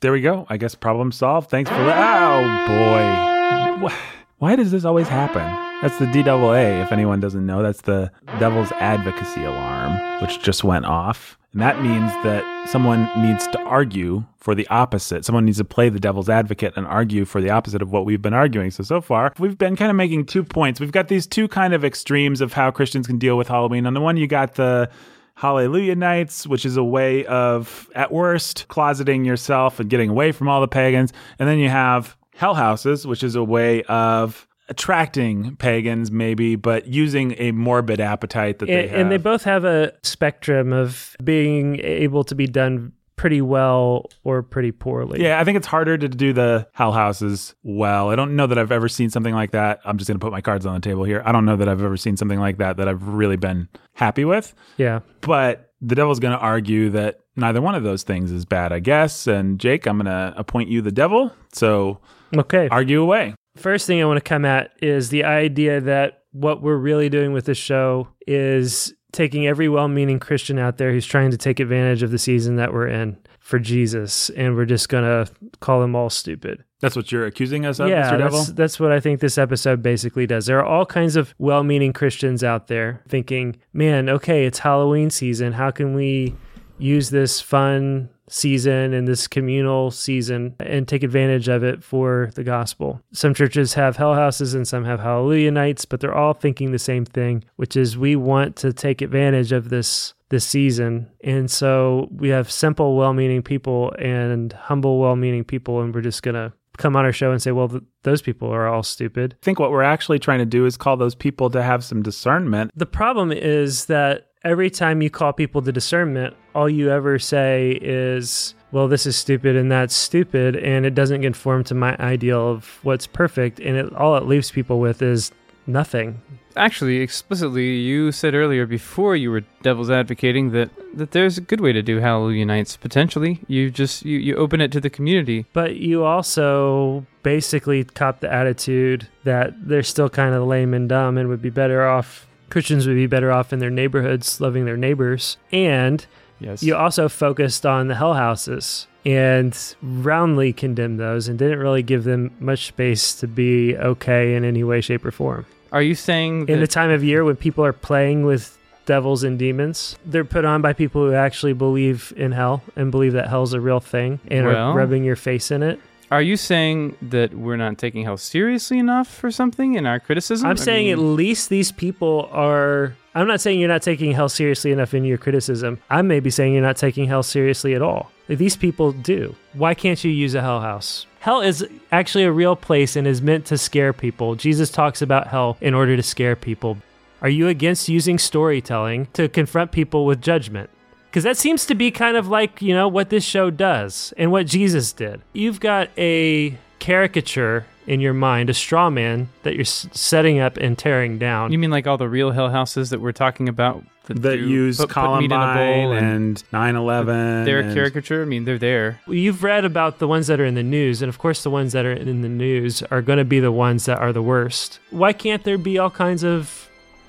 there 0.00 0.12
we 0.12 0.20
go. 0.20 0.46
I 0.48 0.56
guess 0.56 0.74
problem 0.74 1.12
solved. 1.12 1.50
Thanks 1.50 1.70
for. 1.70 1.76
Oh 1.76 3.78
boy, 3.80 3.92
why 4.38 4.56
does 4.56 4.70
this 4.70 4.84
always 4.84 5.08
happen? 5.08 5.42
That's 5.82 5.98
the 5.98 6.06
DAA. 6.06 6.82
If 6.82 6.92
anyone 6.92 7.20
doesn't 7.20 7.46
know, 7.46 7.62
that's 7.62 7.82
the 7.82 8.10
Devil's 8.38 8.72
Advocacy 8.72 9.44
alarm, 9.44 10.20
which 10.20 10.42
just 10.42 10.64
went 10.64 10.86
off. 10.86 11.37
And 11.52 11.62
that 11.62 11.82
means 11.82 12.12
that 12.24 12.68
someone 12.68 13.08
needs 13.22 13.46
to 13.48 13.60
argue 13.60 14.24
for 14.36 14.54
the 14.54 14.68
opposite. 14.68 15.24
Someone 15.24 15.46
needs 15.46 15.58
to 15.58 15.64
play 15.64 15.88
the 15.88 15.98
devil's 15.98 16.28
advocate 16.28 16.74
and 16.76 16.86
argue 16.86 17.24
for 17.24 17.40
the 17.40 17.48
opposite 17.48 17.80
of 17.80 17.90
what 17.90 18.04
we've 18.04 18.20
been 18.20 18.34
arguing. 18.34 18.70
So, 18.70 18.82
so 18.82 19.00
far, 19.00 19.32
we've 19.38 19.56
been 19.56 19.74
kind 19.74 19.90
of 19.90 19.96
making 19.96 20.26
two 20.26 20.44
points. 20.44 20.78
We've 20.78 20.92
got 20.92 21.08
these 21.08 21.26
two 21.26 21.48
kind 21.48 21.72
of 21.72 21.84
extremes 21.84 22.42
of 22.42 22.52
how 22.52 22.70
Christians 22.70 23.06
can 23.06 23.18
deal 23.18 23.38
with 23.38 23.48
Halloween. 23.48 23.86
On 23.86 23.94
the 23.94 24.00
one, 24.00 24.18
you 24.18 24.26
got 24.26 24.56
the 24.56 24.90
Hallelujah 25.36 25.96
Nights, 25.96 26.46
which 26.46 26.66
is 26.66 26.76
a 26.76 26.84
way 26.84 27.24
of, 27.24 27.88
at 27.94 28.12
worst, 28.12 28.66
closeting 28.68 29.24
yourself 29.24 29.80
and 29.80 29.88
getting 29.88 30.10
away 30.10 30.32
from 30.32 30.48
all 30.48 30.60
the 30.60 30.68
pagans. 30.68 31.12
And 31.38 31.48
then 31.48 31.58
you 31.58 31.70
have 31.70 32.16
Hell 32.34 32.54
Houses, 32.54 33.06
which 33.06 33.22
is 33.22 33.36
a 33.36 33.44
way 33.44 33.82
of 33.84 34.46
attracting 34.68 35.56
pagans, 35.56 36.10
maybe, 36.10 36.56
but 36.56 36.86
using 36.86 37.34
a 37.38 37.52
morbid 37.52 38.00
appetite 38.00 38.58
that 38.60 38.66
they 38.66 38.86
have. 38.88 39.00
and 39.00 39.10
they 39.10 39.16
both 39.16 39.44
have 39.44 39.64
a 39.64 39.92
spectrum 40.02 40.72
of 40.72 41.16
being 41.22 41.80
able 41.80 42.24
to 42.24 42.34
be 42.34 42.46
done 42.46 42.92
pretty 43.16 43.40
well 43.40 44.06
or 44.22 44.42
pretty 44.44 44.70
poorly. 44.70 45.20
Yeah, 45.20 45.40
I 45.40 45.44
think 45.44 45.56
it's 45.56 45.66
harder 45.66 45.98
to 45.98 46.08
do 46.08 46.32
the 46.32 46.68
Hell 46.72 46.92
Houses 46.92 47.54
well. 47.64 48.10
I 48.10 48.16
don't 48.16 48.36
know 48.36 48.46
that 48.46 48.56
I've 48.58 48.70
ever 48.70 48.88
seen 48.88 49.10
something 49.10 49.34
like 49.34 49.50
that. 49.50 49.80
I'm 49.84 49.98
just 49.98 50.06
going 50.06 50.20
to 50.20 50.24
put 50.24 50.30
my 50.30 50.40
cards 50.40 50.64
on 50.66 50.74
the 50.74 50.80
table 50.80 51.02
here. 51.02 51.22
I 51.24 51.32
don't 51.32 51.44
know 51.44 51.56
that 51.56 51.68
I've 51.68 51.82
ever 51.82 51.96
seen 51.96 52.16
something 52.16 52.38
like 52.38 52.58
that 52.58 52.76
that 52.76 52.86
I've 52.88 53.02
really 53.08 53.36
been 53.36 53.68
happy 53.94 54.24
with. 54.24 54.54
Yeah. 54.76 55.00
But 55.22 55.72
the 55.80 55.96
devil's 55.96 56.20
going 56.20 56.36
to 56.36 56.38
argue 56.40 56.90
that 56.90 57.18
neither 57.34 57.60
one 57.60 57.74
of 57.74 57.82
those 57.82 58.04
things 58.04 58.30
is 58.30 58.44
bad, 58.44 58.72
I 58.72 58.78
guess. 58.78 59.26
And 59.26 59.58
Jake, 59.58 59.86
I'm 59.86 59.96
going 59.98 60.06
to 60.06 60.32
appoint 60.36 60.68
you 60.68 60.80
the 60.80 60.92
devil. 60.92 61.32
So 61.52 61.98
Okay. 62.36 62.68
argue 62.70 63.02
away. 63.02 63.34
First 63.58 63.86
thing 63.86 64.00
I 64.00 64.04
want 64.04 64.18
to 64.18 64.28
come 64.28 64.44
at 64.44 64.72
is 64.80 65.10
the 65.10 65.24
idea 65.24 65.80
that 65.80 66.22
what 66.32 66.62
we're 66.62 66.76
really 66.76 67.08
doing 67.08 67.32
with 67.32 67.46
this 67.46 67.58
show 67.58 68.08
is 68.26 68.94
taking 69.12 69.46
every 69.46 69.68
well 69.68 69.88
meaning 69.88 70.18
Christian 70.18 70.58
out 70.58 70.76
there 70.76 70.92
who's 70.92 71.06
trying 71.06 71.30
to 71.30 71.36
take 71.36 71.60
advantage 71.60 72.02
of 72.02 72.10
the 72.10 72.18
season 72.18 72.56
that 72.56 72.72
we're 72.72 72.88
in 72.88 73.18
for 73.40 73.58
Jesus, 73.58 74.28
and 74.30 74.54
we're 74.54 74.66
just 74.66 74.90
going 74.90 75.04
to 75.04 75.32
call 75.60 75.80
them 75.80 75.96
all 75.96 76.10
stupid. 76.10 76.64
That's 76.80 76.94
what 76.94 77.10
you're 77.10 77.24
accusing 77.26 77.64
us 77.64 77.80
of, 77.80 77.88
yeah, 77.88 78.12
Mr. 78.12 78.18
Devil? 78.18 78.38
that's, 78.38 78.52
that's 78.52 78.80
what 78.80 78.92
I 78.92 79.00
think 79.00 79.20
this 79.20 79.38
episode 79.38 79.82
basically 79.82 80.26
does. 80.26 80.46
There 80.46 80.58
are 80.58 80.66
all 80.66 80.86
kinds 80.86 81.16
of 81.16 81.34
well 81.38 81.64
meaning 81.64 81.92
Christians 81.92 82.44
out 82.44 82.68
there 82.68 83.02
thinking, 83.08 83.56
man, 83.72 84.08
okay, 84.08 84.44
it's 84.44 84.58
Halloween 84.58 85.10
season. 85.10 85.54
How 85.54 85.70
can 85.70 85.94
we 85.94 86.36
use 86.78 87.10
this 87.10 87.40
fun 87.40 88.10
season 88.28 88.92
and 88.92 89.06
this 89.06 89.26
communal 89.26 89.90
season 89.90 90.54
and 90.60 90.86
take 90.86 91.02
advantage 91.02 91.48
of 91.48 91.62
it 91.62 91.82
for 91.82 92.30
the 92.34 92.44
gospel? 92.44 93.00
Some 93.12 93.34
churches 93.34 93.74
have 93.74 93.96
hell 93.96 94.14
houses 94.14 94.54
and 94.54 94.66
some 94.66 94.84
have 94.84 95.00
hallelujah 95.00 95.50
nights, 95.50 95.84
but 95.84 96.00
they're 96.00 96.14
all 96.14 96.34
thinking 96.34 96.72
the 96.72 96.78
same 96.78 97.04
thing, 97.04 97.44
which 97.56 97.76
is 97.76 97.98
we 97.98 98.16
want 98.16 98.56
to 98.56 98.72
take 98.72 99.02
advantage 99.02 99.52
of 99.52 99.70
this 99.70 100.14
this 100.30 100.44
season. 100.44 101.10
And 101.24 101.50
so 101.50 102.08
we 102.10 102.28
have 102.28 102.50
simple, 102.50 102.96
well 102.96 103.14
meaning 103.14 103.42
people 103.42 103.92
and 103.98 104.52
humble, 104.52 104.98
well 104.98 105.16
meaning 105.16 105.44
people, 105.44 105.80
and 105.80 105.94
we're 105.94 106.02
just 106.02 106.22
going 106.22 106.34
to 106.34 106.52
come 106.78 106.96
on 106.96 107.04
our 107.04 107.12
show 107.12 107.32
and 107.32 107.42
say, 107.42 107.50
well, 107.50 107.68
th- 107.68 107.82
those 108.04 108.22
people 108.22 108.48
are 108.48 108.66
all 108.66 108.82
stupid. 108.82 109.36
I 109.42 109.44
think 109.44 109.58
what 109.58 109.70
we're 109.70 109.82
actually 109.82 110.18
trying 110.18 110.38
to 110.38 110.46
do 110.46 110.64
is 110.64 110.76
call 110.76 110.96
those 110.96 111.14
people 111.14 111.50
to 111.50 111.62
have 111.62 111.84
some 111.84 112.02
discernment. 112.02 112.70
The 112.74 112.86
problem 112.86 113.32
is 113.32 113.86
that 113.86 114.27
every 114.48 114.70
time 114.70 115.02
you 115.02 115.10
call 115.10 115.32
people 115.32 115.60
to 115.62 115.70
discernment, 115.70 116.34
all 116.54 116.68
you 116.68 116.90
ever 116.90 117.18
say 117.18 117.78
is, 117.82 118.54
well, 118.72 118.88
this 118.88 119.04
is 119.06 119.16
stupid 119.16 119.56
and 119.56 119.70
that's 119.70 119.94
stupid, 119.94 120.56
and 120.56 120.86
it 120.86 120.94
doesn't 120.94 121.22
conform 121.22 121.64
to 121.64 121.74
my 121.74 121.96
ideal 121.98 122.50
of 122.50 122.78
what's 122.82 123.06
perfect. 123.06 123.60
And 123.60 123.76
it, 123.76 123.92
all 123.94 124.16
it 124.16 124.24
leaves 124.24 124.50
people 124.50 124.80
with 124.80 125.02
is 125.02 125.32
nothing. 125.66 126.20
Actually, 126.56 126.96
explicitly, 126.96 127.76
you 127.76 128.10
said 128.10 128.34
earlier 128.34 128.66
before 128.66 129.14
you 129.14 129.30
were 129.30 129.42
devil's 129.62 129.90
advocating 129.90 130.50
that, 130.50 130.70
that 130.94 131.12
there's 131.12 131.38
a 131.38 131.42
good 131.42 131.60
way 131.60 131.72
to 131.72 131.82
do 131.82 131.98
Hallelujah 131.98 132.46
Nights, 132.46 132.76
potentially. 132.76 133.40
You 133.46 133.70
just, 133.70 134.04
you, 134.04 134.18
you 134.18 134.34
open 134.34 134.60
it 134.60 134.72
to 134.72 134.80
the 134.80 134.90
community. 134.90 135.46
But 135.52 135.76
you 135.76 136.04
also 136.04 137.06
basically 137.22 137.84
cop 137.84 138.20
the 138.20 138.32
attitude 138.32 139.06
that 139.22 139.68
they're 139.68 139.82
still 139.84 140.08
kind 140.08 140.34
of 140.34 140.48
lame 140.48 140.74
and 140.74 140.88
dumb 140.88 141.16
and 141.16 141.28
would 141.28 141.42
be 141.42 141.50
better 141.50 141.86
off, 141.86 142.26
Christians 142.50 142.86
would 142.86 142.96
be 142.96 143.06
better 143.06 143.30
off 143.30 143.52
in 143.52 143.58
their 143.58 143.70
neighborhoods, 143.70 144.40
loving 144.40 144.64
their 144.64 144.76
neighbors. 144.76 145.36
And 145.52 146.04
Yes. 146.40 146.62
you 146.62 146.76
also 146.76 147.08
focused 147.08 147.66
on 147.66 147.88
the 147.88 147.94
hell 147.96 148.14
houses 148.14 148.86
and 149.04 149.56
roundly 149.82 150.52
condemned 150.52 151.00
those 151.00 151.28
and 151.28 151.38
didn't 151.38 151.58
really 151.58 151.82
give 151.82 152.04
them 152.04 152.30
much 152.40 152.66
space 152.66 153.14
to 153.16 153.26
be 153.26 153.76
okay 153.76 154.34
in 154.34 154.44
any 154.44 154.62
way, 154.62 154.80
shape, 154.80 155.04
or 155.04 155.10
form. 155.10 155.46
Are 155.72 155.82
you 155.82 155.94
saying 155.94 156.46
that 156.46 156.52
In 156.52 156.60
the 156.60 156.66
time 156.66 156.90
of 156.90 157.02
year 157.04 157.24
when 157.24 157.36
people 157.36 157.64
are 157.64 157.72
playing 157.72 158.24
with 158.24 158.56
devils 158.86 159.22
and 159.22 159.38
demons, 159.38 159.96
they're 160.06 160.24
put 160.24 160.44
on 160.46 160.62
by 160.62 160.72
people 160.72 161.04
who 161.06 161.12
actually 161.12 161.52
believe 161.52 162.12
in 162.16 162.32
hell 162.32 162.62
and 162.76 162.90
believe 162.90 163.12
that 163.12 163.28
hell's 163.28 163.52
a 163.52 163.60
real 163.60 163.80
thing 163.80 164.18
and 164.30 164.46
Well- 164.46 164.70
are 164.70 164.74
rubbing 164.76 165.04
your 165.04 165.16
face 165.16 165.50
in 165.50 165.62
it. 165.62 165.78
Are 166.10 166.22
you 166.22 166.36
saying 166.38 166.96
that 167.02 167.34
we're 167.34 167.56
not 167.56 167.76
taking 167.76 168.04
hell 168.04 168.16
seriously 168.16 168.78
enough 168.78 169.08
for 169.08 169.30
something 169.30 169.74
in 169.74 169.84
our 169.84 170.00
criticism? 170.00 170.46
I'm 170.46 170.52
I 170.52 170.60
saying 170.60 170.86
mean, 170.86 170.92
at 170.94 170.98
least 170.98 171.50
these 171.50 171.70
people 171.70 172.30
are. 172.32 172.94
I'm 173.14 173.26
not 173.26 173.40
saying 173.40 173.60
you're 173.60 173.68
not 173.68 173.82
taking 173.82 174.12
hell 174.12 174.28
seriously 174.28 174.72
enough 174.72 174.94
in 174.94 175.04
your 175.04 175.18
criticism. 175.18 175.80
I 175.90 176.02
may 176.02 176.20
be 176.20 176.30
saying 176.30 176.54
you're 176.54 176.62
not 176.62 176.76
taking 176.76 177.08
hell 177.08 177.22
seriously 177.22 177.74
at 177.74 177.82
all. 177.82 178.10
Like, 178.28 178.38
These 178.38 178.56
people 178.56 178.92
do. 178.92 179.34
Why 179.52 179.74
can't 179.74 180.02
you 180.02 180.10
use 180.10 180.34
a 180.34 180.40
hell 180.40 180.60
house? 180.60 181.06
Hell 181.20 181.42
is 181.42 181.66
actually 181.92 182.24
a 182.24 182.32
real 182.32 182.56
place 182.56 182.96
and 182.96 183.06
is 183.06 183.20
meant 183.20 183.44
to 183.46 183.58
scare 183.58 183.92
people. 183.92 184.34
Jesus 184.34 184.70
talks 184.70 185.02
about 185.02 185.26
hell 185.26 185.58
in 185.60 185.74
order 185.74 185.96
to 185.96 186.02
scare 186.02 186.36
people. 186.36 186.78
Are 187.20 187.28
you 187.28 187.48
against 187.48 187.88
using 187.88 188.18
storytelling 188.18 189.08
to 189.14 189.28
confront 189.28 189.72
people 189.72 190.06
with 190.06 190.22
judgment? 190.22 190.70
Because 191.10 191.24
that 191.24 191.36
seems 191.36 191.64
to 191.66 191.74
be 191.74 191.90
kind 191.90 192.16
of 192.16 192.28
like, 192.28 192.60
you 192.62 192.74
know, 192.74 192.86
what 192.88 193.08
this 193.10 193.24
show 193.24 193.50
does 193.50 194.12
and 194.16 194.30
what 194.30 194.46
Jesus 194.46 194.92
did. 194.92 195.22
You've 195.32 195.58
got 195.60 195.88
a 195.98 196.58
caricature 196.78 197.66
in 197.86 198.00
your 198.00 198.12
mind, 198.12 198.50
a 198.50 198.54
straw 198.54 198.90
man 198.90 199.28
that 199.44 199.54
you're 199.54 199.62
s- 199.62 199.88
setting 199.92 200.38
up 200.38 200.56
and 200.58 200.76
tearing 200.76 201.18
down. 201.18 201.50
You 201.52 201.58
mean 201.58 201.70
like 201.70 201.86
all 201.86 201.96
the 201.96 202.08
real 202.08 202.32
hell 202.32 202.50
houses 202.50 202.90
that 202.90 203.00
we're 203.00 203.12
talking 203.12 203.48
about 203.48 203.82
That 204.08 204.20
do 204.20 204.46
use 204.46 204.76
put- 204.78 204.90
put 204.90 205.18
meat 205.20 205.24
in 205.26 205.32
a 205.32 205.34
Columbine 205.36 205.56
bowl 205.84 205.92
and 205.92 206.44
9 206.52 206.76
11. 206.76 207.44
They're 207.44 207.60
a 207.60 207.74
caricature. 207.74 208.22
I 208.22 208.24
mean, 208.26 208.44
they're 208.44 208.58
there. 208.58 209.00
You've 209.06 209.42
read 209.42 209.64
about 209.64 209.98
the 210.00 210.08
ones 210.08 210.26
that 210.26 210.38
are 210.40 210.44
in 210.44 210.54
the 210.54 210.62
news, 210.62 211.00
and 211.02 211.08
of 211.08 211.18
course, 211.18 211.42
the 211.42 211.50
ones 211.50 211.72
that 211.72 211.86
are 211.86 211.92
in 211.92 212.20
the 212.22 212.28
news 212.28 212.82
are 212.90 213.00
going 213.00 213.18
to 213.18 213.24
be 213.24 213.40
the 213.40 213.52
ones 213.52 213.86
that 213.86 213.98
are 213.98 214.12
the 214.12 214.22
worst. 214.22 214.78
Why 214.90 215.12
can't 215.14 215.44
there 215.44 215.58
be 215.58 215.78
all 215.78 215.90
kinds 215.90 216.22
of 216.24 216.67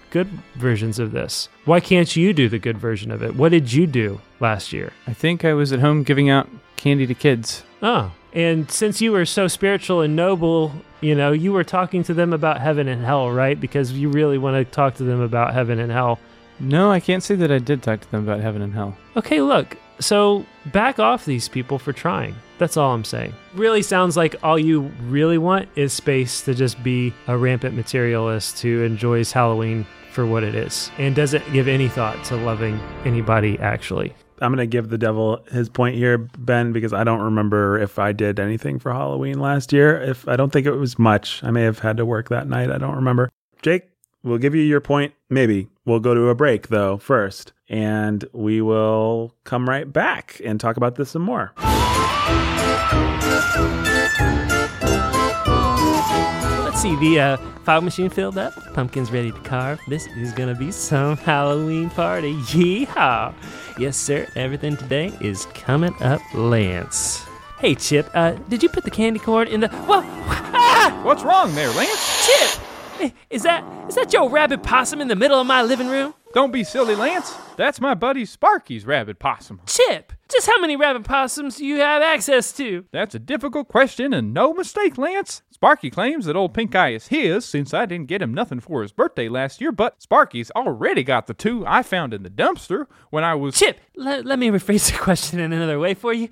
good 0.10 0.28
versions 0.56 1.00
of 1.00 1.12
this? 1.12 1.50
Why 1.66 1.80
can't 1.80 2.16
you 2.16 2.34
do 2.34 2.50
the 2.50 2.60
good 2.60 2.78
version 2.78 3.12
of 3.12 3.24
it? 3.24 3.36
What 3.36 3.50
did 3.50 3.72
you 3.72 3.88
do 3.88 4.22
last 4.40 4.74
year? 4.74 4.94
I 5.08 5.14
think 5.14 5.46
I 5.46 5.54
was 5.54 5.72
at 5.72 5.80
home 5.80 6.04
giving 6.04 6.30
out 6.30 6.50
candy 6.78 7.08
to 7.08 7.14
kids. 7.14 7.64
Oh, 7.82 8.12
and 8.34 8.70
since 8.70 9.02
you 9.02 9.12
were 9.12 9.26
so 9.26 9.48
spiritual 9.48 10.02
and 10.02 10.16
noble, 10.16 10.72
you 11.02 11.16
know, 11.16 11.32
you 11.32 11.52
were 11.52 11.64
talking 11.64 12.04
to 12.04 12.14
them 12.14 12.34
about 12.34 12.62
heaven 12.62 12.88
and 12.88 13.04
hell, 13.04 13.32
right? 13.32 13.60
Because 13.60 13.92
you 13.94 14.10
really 14.10 14.38
want 14.38 14.56
to 14.56 14.72
talk 14.72 14.96
to 14.96 15.04
them 15.04 15.22
about 15.22 15.54
heaven 15.54 15.80
and 15.80 15.92
hell. 15.92 16.20
No, 16.60 16.92
I 16.92 17.00
can't 17.00 17.24
say 17.24 17.36
that 17.36 17.52
I 17.52 17.60
did 17.60 17.82
talk 17.82 18.02
to 18.02 18.12
them 18.12 18.24
about 18.24 18.42
heaven 18.42 18.62
and 18.62 18.74
hell. 18.74 18.98
Okay, 19.16 19.42
look. 19.42 19.78
So 20.00 20.46
back 20.68 21.00
off 21.00 21.26
these 21.26 21.50
people 21.50 21.80
for 21.80 21.94
trying. 21.94 22.36
That's 22.58 22.78
all 22.78 22.94
I'm 22.94 23.06
saying. 23.06 23.34
Really 23.54 23.82
sounds 23.82 24.18
like 24.18 24.36
all 24.44 24.60
you 24.60 24.92
really 25.08 25.38
want 25.38 25.70
is 25.76 25.94
space 25.94 26.42
to 26.44 26.54
just 26.54 26.82
be 26.84 27.14
a 27.28 27.38
rampant 27.38 27.76
materialist 27.76 28.62
who 28.62 28.84
enjoys 28.84 29.32
Halloween 29.32 29.86
for 30.20 30.26
what 30.26 30.44
it 30.44 30.54
is 30.54 30.92
and 30.98 31.16
doesn't 31.16 31.50
give 31.54 31.70
any 31.70 31.88
thought 31.88 32.22
to 32.26 32.36
loving 32.36 32.78
anybody 33.06 33.58
actually. 33.60 34.14
I'm 34.42 34.54
going 34.54 34.58
to 34.58 34.68
give 34.68 34.90
the 34.90 34.98
devil 34.98 35.42
his 35.50 35.70
point 35.70 35.96
here, 35.96 36.18
Ben, 36.18 36.74
because 36.74 36.92
I 36.92 37.06
don't 37.06 37.22
remember 37.22 37.80
if 37.80 37.98
I 37.98 38.12
did 38.12 38.38
anything 38.38 38.80
for 38.80 38.92
Halloween 38.92 39.40
last 39.40 39.72
year. 39.72 40.02
If 40.02 40.28
I 40.28 40.36
don't 40.36 40.52
think 40.52 40.68
it 40.68 40.74
was 40.74 41.00
much, 41.00 41.42
I 41.42 41.52
may 41.52 41.62
have 41.62 41.80
had 41.80 41.96
to 41.98 42.06
work 42.06 42.28
that 42.28 42.50
night. 42.50 42.70
I 42.70 42.78
don't 42.78 42.98
remember. 42.98 43.30
Jake, 43.62 43.92
we'll 44.22 44.40
give 44.40 44.54
you 44.54 44.62
your 44.62 44.82
point. 44.82 45.14
Maybe 45.30 45.70
we'll 45.86 46.02
go 46.02 46.14
to 46.14 46.28
a 46.28 46.36
break 46.36 46.68
though 46.68 46.98
first, 46.98 47.54
and 47.70 48.26
we 48.34 48.60
will 48.60 49.34
come 49.46 49.70
right 49.70 49.90
back 49.90 50.42
and 50.44 50.60
talk 50.60 50.76
about 50.76 50.96
this 50.96 51.12
some 51.12 51.22
more. 51.22 51.54
See, 56.80 56.96
the 56.96 57.20
uh, 57.20 57.38
fog 57.66 57.84
machine 57.84 58.10
filled 58.10 58.38
up, 58.38 58.54
pumpkins 58.74 59.12
ready 59.12 59.34
to 59.34 59.40
carve. 59.42 59.82
This 59.90 60.08
is 60.16 60.32
gonna 60.32 60.56
be 60.56 60.72
some 60.72 61.18
Halloween 61.28 61.90
party. 61.90 62.36
Yeehaw! 62.36 63.34
Yes, 63.78 63.98
sir, 63.98 64.26
everything 64.38 64.78
today 64.78 65.12
is 65.20 65.46
coming 65.48 65.94
up, 66.02 66.22
Lance. 66.34 67.26
Hey, 67.60 67.76
Chip, 67.76 68.10
uh, 68.14 68.32
did 68.48 68.64
you 68.64 68.70
put 68.70 68.86
the 68.86 68.92
candy 68.92 69.20
corn 69.20 69.50
in 69.50 69.60
the. 69.60 69.68
Well, 69.90 70.04
ah! 70.08 71.02
What's 71.04 71.22
wrong 71.24 71.54
there, 71.54 71.68
Lance? 71.68 72.26
Chip! 72.26 73.12
Is 73.30 73.44
that 73.44 73.62
is 73.90 73.96
that 73.96 74.14
your 74.14 74.30
rabbit 74.30 74.64
possum 74.64 75.02
in 75.02 75.10
the 75.10 75.18
middle 75.18 75.42
of 75.42 75.48
my 75.48 75.62
living 75.62 75.90
room? 75.90 76.14
Don't 76.34 76.54
be 76.54 76.64
silly, 76.64 76.96
Lance. 76.96 77.36
That's 77.58 77.82
my 77.82 77.94
buddy 77.94 78.24
Sparky's 78.24 78.86
rabbit 78.86 79.20
possum. 79.20 79.60
Chip, 79.66 80.14
just 80.32 80.48
how 80.48 80.62
many 80.62 80.78
rabbit 80.78 81.04
possums 81.04 81.58
do 81.58 81.66
you 81.66 81.80
have 81.80 82.02
access 82.02 82.54
to? 82.54 82.86
That's 82.94 83.16
a 83.16 83.20
difficult 83.20 83.68
question 83.68 84.14
and 84.14 84.34
no 84.34 84.54
mistake, 84.54 84.98
Lance. 84.98 85.42
Sparky 85.60 85.90
claims 85.90 86.24
that 86.24 86.38
old 86.38 86.54
Pink 86.54 86.74
Eye 86.74 86.94
is 86.94 87.08
his 87.08 87.44
since 87.44 87.74
I 87.74 87.86
didn't 87.86 88.08
get 88.08 88.22
him 88.22 88.34
nothing 88.34 88.62
for 88.62 88.82
his 88.82 88.94
birthday 88.94 89.28
last 89.28 89.60
year, 89.60 89.74
but 89.74 90.02
Sparky's 90.02 90.50
already 90.52 91.04
got 91.04 91.28
the 91.28 91.34
two 91.34 91.66
I 91.68 91.84
found 91.84 92.14
in 92.14 92.24
the 92.24 92.30
dumpster 92.30 92.86
when 93.10 93.26
I 93.26 93.36
was. 93.36 93.60
Chip, 93.60 93.78
le- 93.98 94.22
let 94.22 94.40
me 94.40 94.52
rephrase 94.52 94.90
the 94.90 94.98
question 94.98 95.38
in 95.38 95.52
another 95.52 95.78
way 95.78 95.96
for 95.96 96.14
you. 96.14 96.30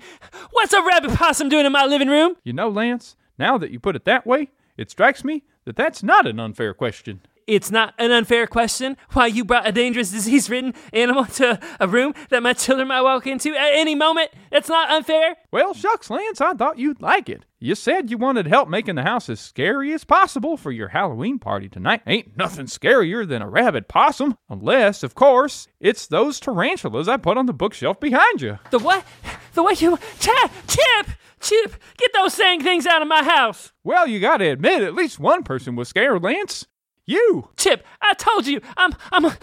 What's 0.52 0.72
a 0.72 0.82
rabbit 0.82 1.10
possum 1.10 1.50
doing 1.50 1.66
in 1.66 1.72
my 1.72 1.84
living 1.84 2.08
room? 2.08 2.36
You 2.42 2.54
know, 2.54 2.70
Lance, 2.70 3.16
now 3.38 3.58
that 3.58 3.70
you 3.70 3.78
put 3.78 3.96
it 3.96 4.06
that 4.06 4.26
way, 4.26 4.48
it 4.78 4.90
strikes 4.90 5.22
me 5.22 5.44
that 5.66 5.76
that's 5.76 6.02
not 6.02 6.26
an 6.26 6.40
unfair 6.40 6.72
question. 6.72 7.20
It's 7.48 7.70
not 7.70 7.94
an 7.96 8.10
unfair 8.10 8.46
question 8.46 8.98
why 9.14 9.26
you 9.26 9.42
brought 9.42 9.66
a 9.66 9.72
dangerous 9.72 10.10
disease 10.10 10.50
ridden 10.50 10.74
animal 10.92 11.24
to 11.24 11.58
a 11.80 11.88
room 11.88 12.12
that 12.28 12.42
my 12.42 12.52
children 12.52 12.88
might 12.88 13.00
walk 13.00 13.26
into 13.26 13.56
at 13.56 13.72
any 13.72 13.94
moment. 13.94 14.30
That's 14.52 14.68
not 14.68 14.90
unfair. 14.90 15.34
Well, 15.50 15.72
shucks, 15.72 16.10
Lance, 16.10 16.42
I 16.42 16.52
thought 16.52 16.78
you'd 16.78 17.00
like 17.00 17.30
it. 17.30 17.46
You 17.58 17.74
said 17.74 18.10
you 18.10 18.18
wanted 18.18 18.46
help 18.46 18.68
making 18.68 18.96
the 18.96 19.02
house 19.02 19.30
as 19.30 19.40
scary 19.40 19.94
as 19.94 20.04
possible 20.04 20.58
for 20.58 20.70
your 20.70 20.88
Halloween 20.88 21.38
party 21.38 21.70
tonight. 21.70 22.02
Ain't 22.06 22.36
nothing 22.36 22.66
scarier 22.66 23.26
than 23.26 23.40
a 23.40 23.48
rabbit 23.48 23.88
possum, 23.88 24.36
unless, 24.50 25.02
of 25.02 25.14
course, 25.14 25.68
it's 25.80 26.06
those 26.06 26.38
tarantulas 26.38 27.08
I 27.08 27.16
put 27.16 27.38
on 27.38 27.46
the 27.46 27.54
bookshelf 27.54 27.98
behind 27.98 28.42
you. 28.42 28.58
The 28.70 28.78
what? 28.78 29.06
The 29.54 29.62
what 29.62 29.80
you. 29.80 29.98
Chip! 30.20 30.50
Chip! 30.66 31.06
Chip! 31.40 31.82
Get 31.96 32.12
those 32.12 32.36
dang 32.36 32.62
things 32.62 32.86
out 32.86 33.00
of 33.00 33.08
my 33.08 33.24
house! 33.24 33.72
Well, 33.82 34.06
you 34.06 34.20
gotta 34.20 34.50
admit, 34.50 34.82
at 34.82 34.94
least 34.94 35.18
one 35.18 35.44
person 35.44 35.76
was 35.76 35.88
scared, 35.88 36.22
Lance. 36.22 36.66
You. 37.08 37.48
Chip, 37.56 37.86
I 38.02 38.12
told 38.12 38.46
you, 38.46 38.60
I'm 38.76 38.92
I'm 39.10 39.24
ara- 39.24 39.34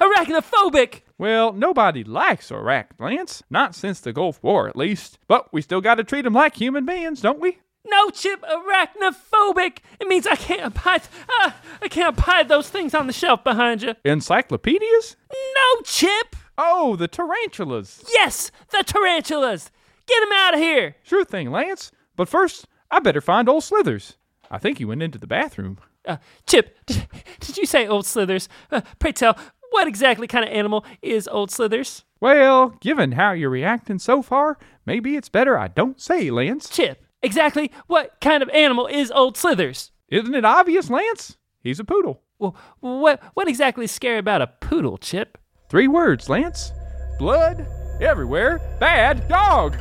arachnophobic. 0.00 1.00
Well, 1.16 1.50
nobody 1.54 2.04
likes 2.04 2.50
Lance. 2.50 3.42
Not 3.48 3.74
since 3.74 4.00
the 4.00 4.12
Gulf 4.12 4.38
War, 4.42 4.68
at 4.68 4.76
least. 4.76 5.18
But 5.26 5.50
we 5.50 5.62
still 5.62 5.80
gotta 5.80 6.04
treat 6.04 6.22
them 6.22 6.34
like 6.34 6.56
human 6.56 6.84
beings, 6.84 7.22
don't 7.22 7.40
we? 7.40 7.56
No, 7.86 8.10
Chip, 8.10 8.42
arachnophobic. 8.42 9.78
It 9.98 10.08
means 10.08 10.26
I 10.26 10.36
can't 10.36 10.66
abide. 10.76 11.00
Uh, 11.40 11.52
I 11.80 11.88
can't 11.88 12.18
abide 12.18 12.48
those 12.48 12.68
things 12.68 12.94
on 12.94 13.06
the 13.06 13.14
shelf 13.14 13.42
behind 13.44 13.80
you. 13.80 13.94
Encyclopedias? 14.04 15.16
No, 15.32 15.82
Chip. 15.84 16.36
Oh, 16.58 16.96
the 16.96 17.08
tarantulas. 17.08 18.04
Yes, 18.12 18.50
the 18.72 18.84
tarantulas. 18.84 19.70
Get 20.06 20.20
them 20.20 20.32
out 20.34 20.52
of 20.54 20.60
here. 20.60 20.96
Sure 21.02 21.24
thing, 21.24 21.50
Lance. 21.50 21.92
But 22.14 22.28
first, 22.28 22.66
I 22.90 23.00
better 23.00 23.22
find 23.22 23.48
old 23.48 23.64
Slithers. 23.64 24.18
I 24.50 24.58
think 24.58 24.76
he 24.76 24.84
went 24.84 25.02
into 25.02 25.18
the 25.18 25.26
bathroom. 25.26 25.78
Uh, 26.06 26.16
Chip, 26.46 26.76
did, 26.86 27.08
did 27.40 27.56
you 27.56 27.66
say 27.66 27.86
old 27.86 28.06
Slithers? 28.06 28.48
Uh, 28.70 28.80
pray 28.98 29.12
tell, 29.12 29.36
what 29.70 29.86
exactly 29.86 30.26
kind 30.26 30.44
of 30.44 30.50
animal 30.52 30.84
is 31.02 31.28
old 31.28 31.50
Slithers? 31.50 32.04
Well, 32.20 32.70
given 32.80 33.12
how 33.12 33.32
you're 33.32 33.50
reacting 33.50 33.98
so 33.98 34.22
far, 34.22 34.58
maybe 34.84 35.16
it's 35.16 35.28
better 35.28 35.56
I 35.58 35.68
don't 35.68 36.00
say, 36.00 36.30
Lance. 36.30 36.68
Chip, 36.68 37.02
exactly 37.22 37.70
what 37.86 38.20
kind 38.20 38.42
of 38.42 38.48
animal 38.50 38.86
is 38.86 39.10
old 39.10 39.36
Slithers? 39.36 39.90
Isn't 40.08 40.34
it 40.34 40.44
obvious, 40.44 40.90
Lance? 40.90 41.36
He's 41.62 41.80
a 41.80 41.84
poodle. 41.84 42.22
Well, 42.38 42.56
what 42.80 43.22
what 43.34 43.48
exactly 43.48 43.84
is 43.84 43.92
scary 43.92 44.18
about 44.18 44.42
a 44.42 44.46
poodle, 44.46 44.98
Chip? 44.98 45.38
Three 45.68 45.88
words, 45.88 46.28
Lance. 46.28 46.72
Blood, 47.18 47.66
everywhere, 48.00 48.58
bad 48.80 49.28
dog. 49.28 49.76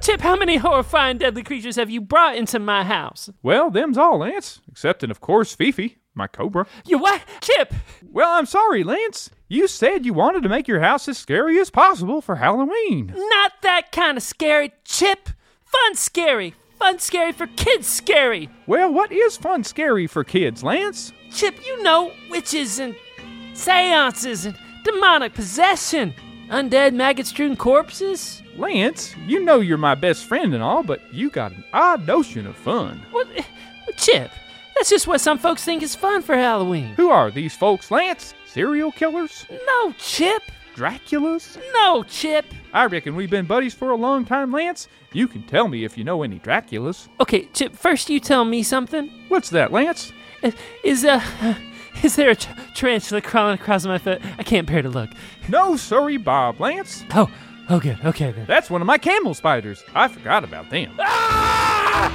Chip, 0.00 0.22
how 0.22 0.34
many 0.34 0.56
horrifying 0.56 1.18
deadly 1.18 1.42
creatures 1.42 1.76
have 1.76 1.90
you 1.90 2.00
brought 2.00 2.34
into 2.34 2.58
my 2.58 2.84
house? 2.84 3.28
Well, 3.42 3.70
them's 3.70 3.98
all, 3.98 4.18
Lance. 4.18 4.62
Excepting, 4.70 5.10
of 5.10 5.20
course, 5.20 5.54
Fifi, 5.54 5.98
my 6.14 6.26
cobra. 6.26 6.66
You 6.86 6.96
what? 6.96 7.22
Chip! 7.42 7.74
Well, 8.10 8.30
I'm 8.32 8.46
sorry, 8.46 8.82
Lance. 8.82 9.28
You 9.48 9.68
said 9.68 10.06
you 10.06 10.14
wanted 10.14 10.42
to 10.44 10.48
make 10.48 10.66
your 10.66 10.80
house 10.80 11.06
as 11.06 11.18
scary 11.18 11.58
as 11.60 11.68
possible 11.68 12.22
for 12.22 12.36
Halloween. 12.36 13.12
Not 13.14 13.52
that 13.60 13.92
kind 13.92 14.16
of 14.16 14.22
scary, 14.22 14.72
Chip. 14.84 15.28
Fun 15.64 15.94
scary. 15.96 16.54
Fun 16.78 16.98
scary 16.98 17.32
for 17.32 17.46
kids 17.46 17.86
scary. 17.86 18.48
Well, 18.66 18.90
what 18.90 19.12
is 19.12 19.36
fun 19.36 19.64
scary 19.64 20.06
for 20.06 20.24
kids, 20.24 20.64
Lance? 20.64 21.12
Chip, 21.30 21.54
you 21.66 21.82
know 21.82 22.10
witches 22.30 22.78
and 22.78 22.96
seances 23.52 24.46
and 24.46 24.56
demonic 24.82 25.34
possession. 25.34 26.14
Undead 26.48 26.94
maggot 26.94 27.26
strewn 27.26 27.54
corpses. 27.54 28.42
Lance, 28.60 29.16
you 29.26 29.42
know 29.42 29.60
you're 29.60 29.78
my 29.78 29.94
best 29.94 30.26
friend 30.26 30.52
and 30.52 30.62
all, 30.62 30.82
but 30.82 31.00
you 31.12 31.30
got 31.30 31.52
an 31.52 31.64
odd 31.72 32.06
notion 32.06 32.46
of 32.46 32.54
fun. 32.56 33.00
What? 33.10 33.26
Chip, 33.96 34.30
that's 34.76 34.90
just 34.90 35.06
what 35.06 35.20
some 35.20 35.38
folks 35.38 35.64
think 35.64 35.82
is 35.82 35.94
fun 35.96 36.20
for 36.22 36.34
Halloween. 36.36 36.88
Who 36.96 37.08
are 37.10 37.30
these 37.30 37.56
folks, 37.56 37.90
Lance? 37.90 38.34
Serial 38.46 38.92
killers? 38.92 39.46
No, 39.66 39.92
Chip. 39.98 40.42
Draculas? 40.76 41.58
No, 41.72 42.02
Chip. 42.04 42.44
I 42.72 42.84
reckon 42.84 43.16
we've 43.16 43.30
been 43.30 43.46
buddies 43.46 43.74
for 43.74 43.90
a 43.90 43.96
long 43.96 44.24
time, 44.24 44.52
Lance. 44.52 44.88
You 45.12 45.26
can 45.26 45.42
tell 45.42 45.66
me 45.66 45.84
if 45.84 45.96
you 45.98 46.04
know 46.04 46.22
any 46.22 46.38
Draculas. 46.38 47.08
Okay, 47.18 47.46
Chip, 47.54 47.74
first 47.74 48.08
you 48.10 48.20
tell 48.20 48.44
me 48.44 48.62
something. 48.62 49.10
What's 49.28 49.50
that, 49.50 49.72
Lance? 49.72 50.12
Uh, 50.42 50.50
Is, 50.84 51.04
uh, 51.04 51.20
is 52.02 52.14
there 52.16 52.30
a 52.30 52.36
tarantula 52.36 53.20
crawling 53.22 53.54
across 53.54 53.84
my 53.86 53.98
foot? 53.98 54.20
I 54.38 54.42
can't 54.42 54.66
bear 54.68 54.82
to 54.82 54.88
look. 54.90 55.10
No, 55.48 55.76
sorry, 55.76 56.18
Bob, 56.18 56.60
Lance. 56.60 57.04
Oh, 57.14 57.30
oh, 57.70 57.80
good. 57.80 57.98
Okay, 58.04 58.32
then. 58.32 58.46
That's 58.46 58.68
one 58.70 58.80
of 58.80 58.86
my 58.86 58.98
camel 58.98 59.34
spiders. 59.34 59.84
I 59.94 60.08
forgot 60.08 60.44
about 60.44 60.70
them. 60.70 60.90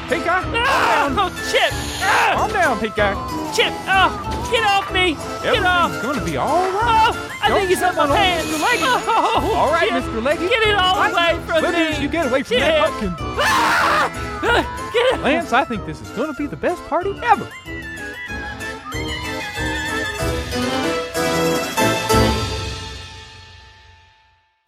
Pink 0.09 0.27
eye, 0.27 0.43
Ah! 0.67 1.13
Oh, 1.17 1.29
Chip! 1.51 1.71
Ah! 2.01 2.33
calm 2.35 2.51
down, 2.51 2.79
Pink 2.79 2.97
eye. 2.97 3.13
Chip! 3.55 3.73
Oh, 3.87 4.49
get 4.51 4.63
off 4.65 4.91
me! 4.93 5.13
Get 5.43 5.63
off! 5.63 5.91
Everything's 5.93 6.15
gonna 6.15 6.25
be 6.31 6.37
all 6.37 6.71
right. 6.71 7.11
Oh, 7.13 7.39
I 7.43 7.47
Don't 7.49 7.57
think 7.59 7.69
he's 7.69 7.83
on 7.83 7.95
my 7.95 8.07
pants. 8.07 8.47
Mr. 8.47 8.61
Leggy. 8.61 8.83
Oh, 8.83 9.53
All 9.55 9.71
right, 9.71 9.89
Chip, 9.89 10.03
Mr. 10.03 10.23
Leggy. 10.23 10.47
Get 10.47 10.67
it 10.67 10.75
all 10.75 10.95
away 11.01 11.39
from 11.45 11.59
Slithers, 11.59 11.97
me. 11.97 12.03
you 12.03 12.09
get 12.09 12.27
away 12.27 12.43
from 12.43 12.57
Chip. 12.57 12.59
that 12.65 12.89
pumpkin. 12.89 13.15
Ah! 13.19 14.81
Get 14.93 15.19
it. 15.19 15.23
Lance, 15.23 15.51
I 15.53 15.65
think 15.65 15.85
this 15.85 16.01
is 16.01 16.09
gonna 16.11 16.33
be 16.33 16.47
the 16.47 16.55
best 16.55 16.81
party 16.87 17.13
ever. 17.23 17.47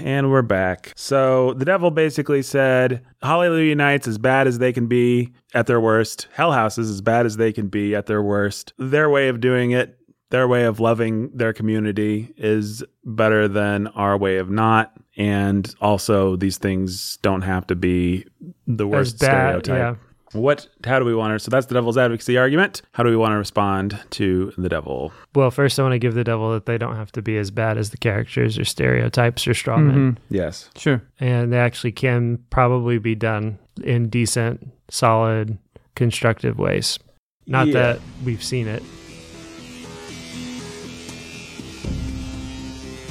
And 0.07 0.31
we're 0.31 0.41
back. 0.41 0.93
So 0.95 1.53
the 1.55 1.65
devil 1.65 1.91
basically 1.91 2.41
said, 2.41 3.05
Hallelujah 3.21 3.75
Nights 3.75 4.07
as 4.07 4.17
bad 4.17 4.47
as 4.47 4.57
they 4.57 4.71
can 4.71 4.87
be 4.87 5.33
at 5.53 5.67
their 5.67 5.81
worst. 5.81 6.29
Hell 6.31 6.53
houses 6.53 6.89
as 6.89 7.01
bad 7.01 7.25
as 7.25 7.35
they 7.35 7.51
can 7.51 7.67
be 7.67 7.93
at 7.93 8.05
their 8.05 8.23
worst. 8.23 8.71
Their 8.77 9.09
way 9.09 9.27
of 9.27 9.41
doing 9.41 9.71
it, 9.71 9.99
their 10.29 10.47
way 10.47 10.63
of 10.63 10.79
loving 10.79 11.35
their 11.35 11.51
community 11.51 12.33
is 12.37 12.85
better 13.03 13.49
than 13.49 13.87
our 13.87 14.17
way 14.17 14.37
of 14.37 14.49
not. 14.49 14.93
And 15.17 15.75
also, 15.81 16.37
these 16.37 16.57
things 16.57 17.17
don't 17.17 17.41
have 17.41 17.67
to 17.67 17.75
be 17.75 18.25
the 18.65 18.87
worst 18.87 19.19
bad, 19.19 19.65
stereotype. 19.65 19.97
yeah. 19.97 20.06
What? 20.33 20.67
How 20.85 20.99
do 20.99 21.05
we 21.05 21.15
want 21.15 21.33
to? 21.33 21.39
So 21.39 21.49
that's 21.49 21.67
the 21.67 21.73
devil's 21.73 21.97
advocacy 21.97 22.37
argument. 22.37 22.81
How 22.91 23.03
do 23.03 23.09
we 23.09 23.15
want 23.15 23.31
to 23.31 23.37
respond 23.37 23.99
to 24.11 24.51
the 24.57 24.67
devil? 24.69 25.13
Well, 25.33 25.51
first 25.51 25.79
I 25.79 25.83
want 25.83 25.93
to 25.93 25.99
give 25.99 26.15
the 26.15 26.23
devil 26.23 26.51
that 26.51 26.65
they 26.65 26.77
don't 26.77 26.95
have 26.97 27.11
to 27.13 27.21
be 27.21 27.37
as 27.37 27.49
bad 27.49 27.77
as 27.77 27.91
the 27.91 27.97
characters 27.97 28.59
or 28.59 28.65
stereotypes 28.65 29.47
or 29.47 29.53
straw 29.53 29.77
men. 29.77 29.95
Mm-hmm. 30.15 30.33
Yes. 30.35 30.69
Sure. 30.75 31.01
And 31.19 31.53
they 31.53 31.59
actually 31.59 31.93
can 31.93 32.39
probably 32.49 32.97
be 32.97 33.15
done 33.15 33.57
in 33.83 34.09
decent, 34.09 34.67
solid, 34.89 35.57
constructive 35.95 36.59
ways. 36.59 36.99
Not 37.45 37.67
Yeah. 37.67 37.73
that 37.73 37.99
we've 38.25 38.43
seen 38.43 38.67
it. 38.67 38.83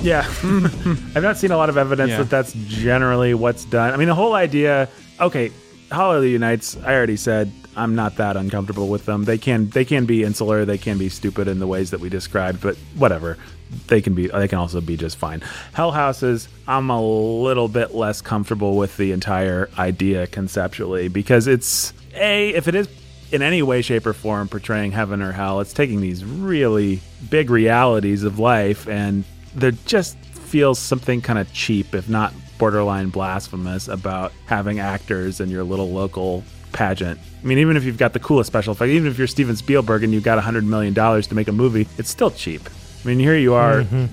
Yeah. 0.02 0.24
I've 1.14 1.22
not 1.22 1.37
seen 1.37 1.50
a 1.50 1.57
lot 1.57 1.68
of 1.68 1.76
evidence 1.79 2.11
Yeah. 2.11 2.18
that 2.18 2.31
that's 2.31 2.52
generally 2.52 3.35
what's 3.35 3.64
done. 3.64 3.92
I 3.92 3.96
mean, 3.96 4.09
the 4.09 4.14
whole 4.14 4.35
idea, 4.35 4.88
okay, 5.20 5.50
Hallelujah 5.90 6.38
Nights, 6.38 6.77
I 6.79 6.94
already 6.94 7.16
said 7.16 7.53
I'm 7.77 7.94
not 7.94 8.16
that 8.16 8.37
uncomfortable 8.37 8.88
with 8.88 9.05
them. 9.05 9.25
They 9.25 9.38
can 9.38 9.68
they 9.70 9.85
can 9.85 10.07
be 10.07 10.25
insular, 10.25 10.64
they 10.64 10.79
can 10.79 10.99
be 10.99 11.09
stupid 11.09 11.46
in 11.46 11.59
the 11.59 11.66
ways 11.66 11.90
that 11.90 12.01
we 12.01 12.09
described, 12.09 12.61
but 12.61 12.77
whatever. 12.96 13.37
They 13.88 14.01
can 14.01 14.14
be 14.14 14.29
they 14.29 14.49
can 14.49 14.59
also 14.59 14.81
be 14.81 14.96
just 14.96 15.16
fine. 15.16 15.42
Hell 15.72 15.92
houses, 15.92 16.49
I'm 16.66 16.90
a 16.90 17.01
little 17.01 17.68
bit 17.68 17.94
less 17.94 18.22
comfortable 18.22 18.77
with 18.77 18.96
the 18.96 19.12
entire 19.12 19.68
idea 19.79 20.27
conceptually 20.27 21.09
because 21.09 21.46
it's 21.46 21.92
a 22.14 22.51
if 22.51 22.66
it 22.66 22.75
is 22.75 22.88
in 23.33 23.42
any 23.42 23.61
way, 23.62 23.83
shape, 23.83 24.07
or 24.07 24.12
form 24.12 24.49
portraying 24.49 24.92
heaven 24.92 25.20
or 25.20 25.33
hell. 25.33 25.61
It's 25.61 25.72
taking 25.72 26.01
these 26.01 26.25
really 26.25 27.01
big 27.29 27.51
realities 27.51 28.22
of 28.22 28.38
life 28.38 28.88
and 28.88 29.25
there 29.55 29.72
just 29.72 30.16
feels 30.18 30.79
something 30.79 31.20
kind 31.20 31.38
of 31.38 31.53
cheap, 31.53 31.94
if 31.94 32.09
not 32.09 32.33
borderline 32.59 33.11
blasphemous, 33.11 33.88
about 33.88 34.33
having 34.47 34.79
actors 34.81 35.40
in 35.40 35.51
your 35.51 35.64
little 35.64 35.90
local 35.90 36.45
pageant. 36.73 37.19
I 37.42 37.47
mean, 37.47 37.59
even 37.59 37.77
if 37.77 37.85
you've 37.85 37.99
got 37.99 38.12
the 38.12 38.21
coolest 38.21 38.49
special 38.49 38.73
effect, 38.73 38.90
even 38.90 39.09
if 39.09 39.19
you're 39.19 39.27
Steven 39.27 39.57
Spielberg 39.57 40.05
and 40.05 40.12
you've 40.12 40.25
got 40.25 40.42
$100 40.42 40.64
million 40.64 40.95
to 40.95 41.35
make 41.35 41.49
a 41.49 41.53
movie, 41.53 41.87
it's 41.99 42.11
still 42.11 42.31
cheap. 42.31 42.62
I 43.05 43.09
mean, 43.09 43.19
here 43.19 43.37
you 43.37 43.55
are 43.55 43.83
mm-hmm. 43.83 44.07